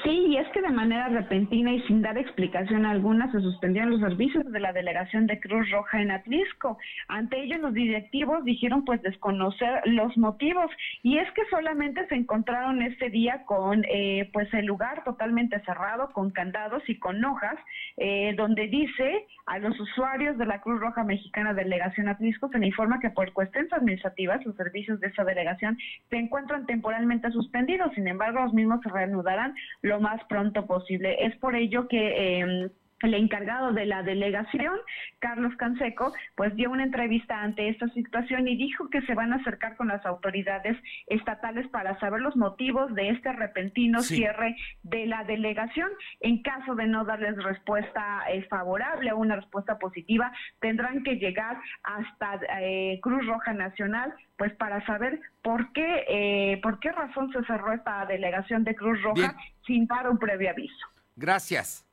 [0.03, 4.01] Sí, y es que de manera repentina y sin dar explicación alguna se suspendieron los
[4.01, 6.77] servicios de la delegación de Cruz Roja en Atlisco.
[7.07, 10.69] Ante ello los directivos dijeron pues desconocer los motivos
[11.01, 16.13] y es que solamente se encontraron este día con eh, pues el lugar totalmente cerrado,
[16.13, 17.57] con candados y con hojas,
[17.97, 22.67] eh, donde dice a los usuarios de la Cruz Roja Mexicana Delegación Atlisco se le
[22.67, 25.79] informa que por cuestiones administrativas los servicios de esa delegación
[26.11, 27.91] se encuentran temporalmente suspendidos.
[27.95, 31.25] Sin embargo, los mismos se reanudarán lo más pronto posible.
[31.25, 32.69] Es por ello que eh,
[33.01, 34.77] el encargado de la delegación,
[35.19, 39.37] Carlos Canseco, pues dio una entrevista ante esta situación y dijo que se van a
[39.37, 40.77] acercar con las autoridades
[41.07, 45.89] estatales para saber los motivos de este repentino cierre de la delegación.
[46.19, 51.57] En caso de no darles respuesta eh, favorable o una respuesta positiva, tendrán que llegar
[51.83, 57.43] hasta eh, Cruz Roja Nacional pues para saber por qué, eh, por qué razón se
[57.43, 59.35] cerró esta delegación de Cruz Roja
[59.65, 60.87] sin dar un previo aviso.
[61.15, 61.88] Gracias.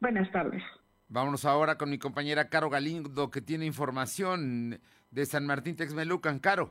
[0.00, 0.62] Buenas tardes.
[1.08, 4.80] Vámonos ahora con mi compañera Caro Galindo, que tiene información
[5.10, 6.40] de San Martín Texmelucan.
[6.40, 6.70] Caro.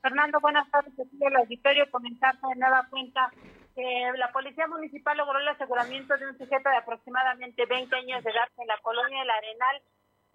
[0.00, 0.92] Fernando, buenas tardes.
[0.94, 3.30] Aquí el auditorio comentarte de nueva cuenta
[3.74, 8.30] que la Policía Municipal logró el aseguramiento de un sujeto de aproximadamente 20 años de
[8.30, 9.82] edad en la colonia del Arenal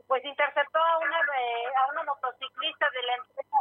[0.08, 3.58] pues interceptó a una a una motociclista de la empresa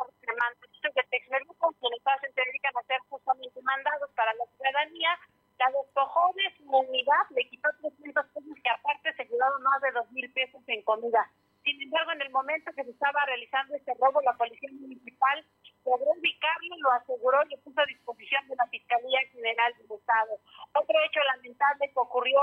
[0.82, 5.18] de Texmelucan, quienes se dedican a hacer justamente mandados para la ciudadanía,
[5.62, 9.92] la despojó de su unidad, le quitó 300 pesos y aparte se llevaron más de
[9.92, 11.30] 2 mil pesos en comida.
[11.62, 15.44] Sin embargo, en el momento que se estaba realizando este robo, la Policía Municipal
[15.86, 20.34] logró ubicarlo, lo aseguró y lo puso a disposición de la Fiscalía General del Estado.
[20.74, 22.42] Otro hecho lamentable que ocurrió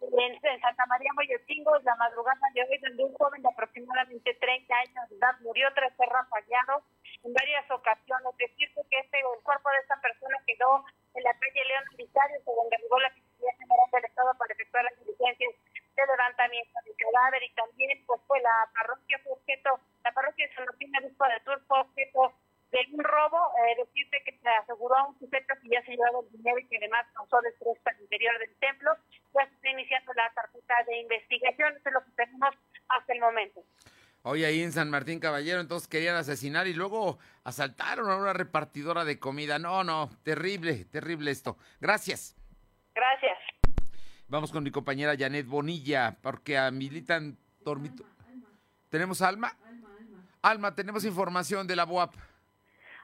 [0.00, 5.08] en, Santa María Moyotingo, la madrugada de hoy, donde un joven de aproximadamente 30 años
[5.08, 6.82] de edad murió tras ser rafagueado
[7.24, 8.36] en varias ocasiones.
[8.36, 10.84] Decirte que este, el cuerpo de esta persona quedó
[11.14, 14.98] en la calle León Militario, donde arribó la Fiscalía General del Estado para efectuar las
[14.98, 15.54] diligencias
[15.96, 20.54] de levantamiento de cadáver y también pues fue la parroquia fue objeto, la parroquia de
[20.54, 22.32] San Martín Obispo de Tour fue objeto
[22.70, 26.20] de un robo, eh, decirte que se aseguró a un sujeto que ya se llevaba
[26.20, 28.92] el dinero y que además causó destrozos al interior del templo,
[29.32, 32.54] pues está iniciando la carpeta de investigación, eso es lo que tenemos
[32.88, 33.62] hasta el momento.
[34.30, 39.06] Hoy ahí en San Martín Caballero, entonces querían asesinar y luego asaltaron a una repartidora
[39.06, 39.58] de comida.
[39.58, 41.56] No, no, terrible, terrible esto.
[41.80, 42.36] Gracias.
[42.94, 43.38] Gracias.
[44.28, 48.04] Vamos con mi compañera Janet Bonilla, porque a militan dormito.
[48.90, 49.56] ¿Tenemos Alma?
[49.66, 50.26] Alma, Alma.
[50.42, 52.14] Alma, tenemos información de la BUAP.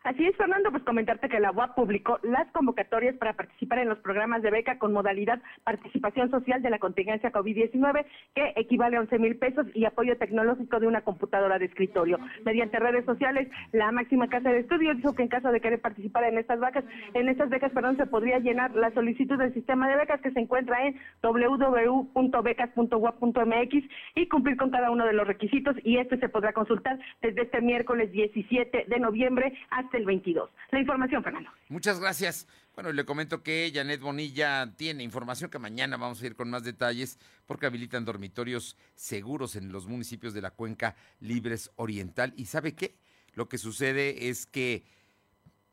[0.04, 3.96] Así es, Fernando, pues comentarte que la UAP publicó las convocatorias para participar en los
[4.00, 9.18] programas de beca con modalidad participación social de la contingencia COVID-19, que equivale a 11
[9.18, 12.18] mil pesos y apoyo tecnológico de una computadora de escritorio.
[12.44, 16.24] Mediante redes sociales, la máxima casa de estudios dijo que en caso de querer participar
[16.24, 16.84] en estas becas,
[17.14, 20.40] en estas becas, perdón, se podría llenar la solicitud del sistema de becas que se
[20.40, 23.84] encuentra en www.becas.wap.mx
[24.16, 27.62] y cumplir con cada uno de los requisitos y este se podrá consultar desde este
[27.62, 30.50] miércoles 17 de noviembre hasta el 22.
[30.70, 31.50] La información, Fernando.
[31.68, 32.46] Muchas gracias.
[32.74, 36.64] Bueno, le comento que Janet Bonilla tiene información que mañana vamos a ir con más
[36.64, 42.34] detalles porque habilitan dormitorios seguros en los municipios de la cuenca Libres Oriental.
[42.36, 42.96] ¿Y sabe qué?
[43.34, 44.84] Lo que sucede es que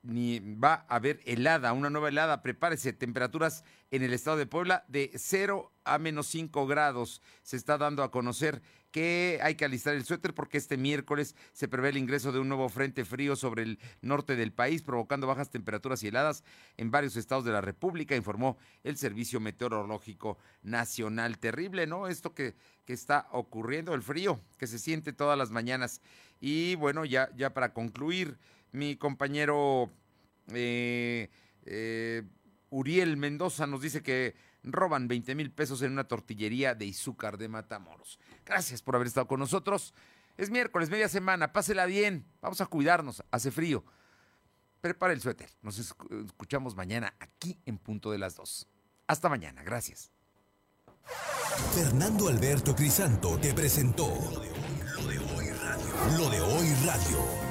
[0.03, 2.41] va a haber helada, una nueva helada.
[2.41, 7.21] Prepárese, temperaturas en el estado de Puebla de 0 a menos 5 grados.
[7.43, 8.61] Se está dando a conocer
[8.91, 12.49] que hay que alistar el suéter porque este miércoles se prevé el ingreso de un
[12.49, 16.43] nuevo frente frío sobre el norte del país, provocando bajas temperaturas y heladas
[16.77, 21.39] en varios estados de la República, informó el Servicio Meteorológico Nacional.
[21.39, 22.07] Terrible, ¿no?
[22.07, 26.01] Esto que, que está ocurriendo, el frío que se siente todas las mañanas.
[26.39, 28.37] Y bueno, ya, ya para concluir,
[28.71, 29.91] mi compañero
[30.53, 31.29] eh,
[31.65, 32.23] eh,
[32.69, 37.49] Uriel Mendoza nos dice que roban 20 mil pesos en una tortillería de Izúcar de
[37.49, 38.19] Matamoros.
[38.45, 39.93] Gracias por haber estado con nosotros.
[40.37, 42.25] Es miércoles, media semana, pásela bien.
[42.41, 43.83] Vamos a cuidarnos, hace frío.
[44.81, 45.49] Prepara el suéter.
[45.61, 48.67] Nos escuchamos mañana aquí en punto de las 2.
[49.07, 50.11] Hasta mañana, gracias.
[51.73, 56.17] Fernando Alberto Crisanto te presentó Lo de hoy radio.
[56.17, 57.50] Lo de hoy radio.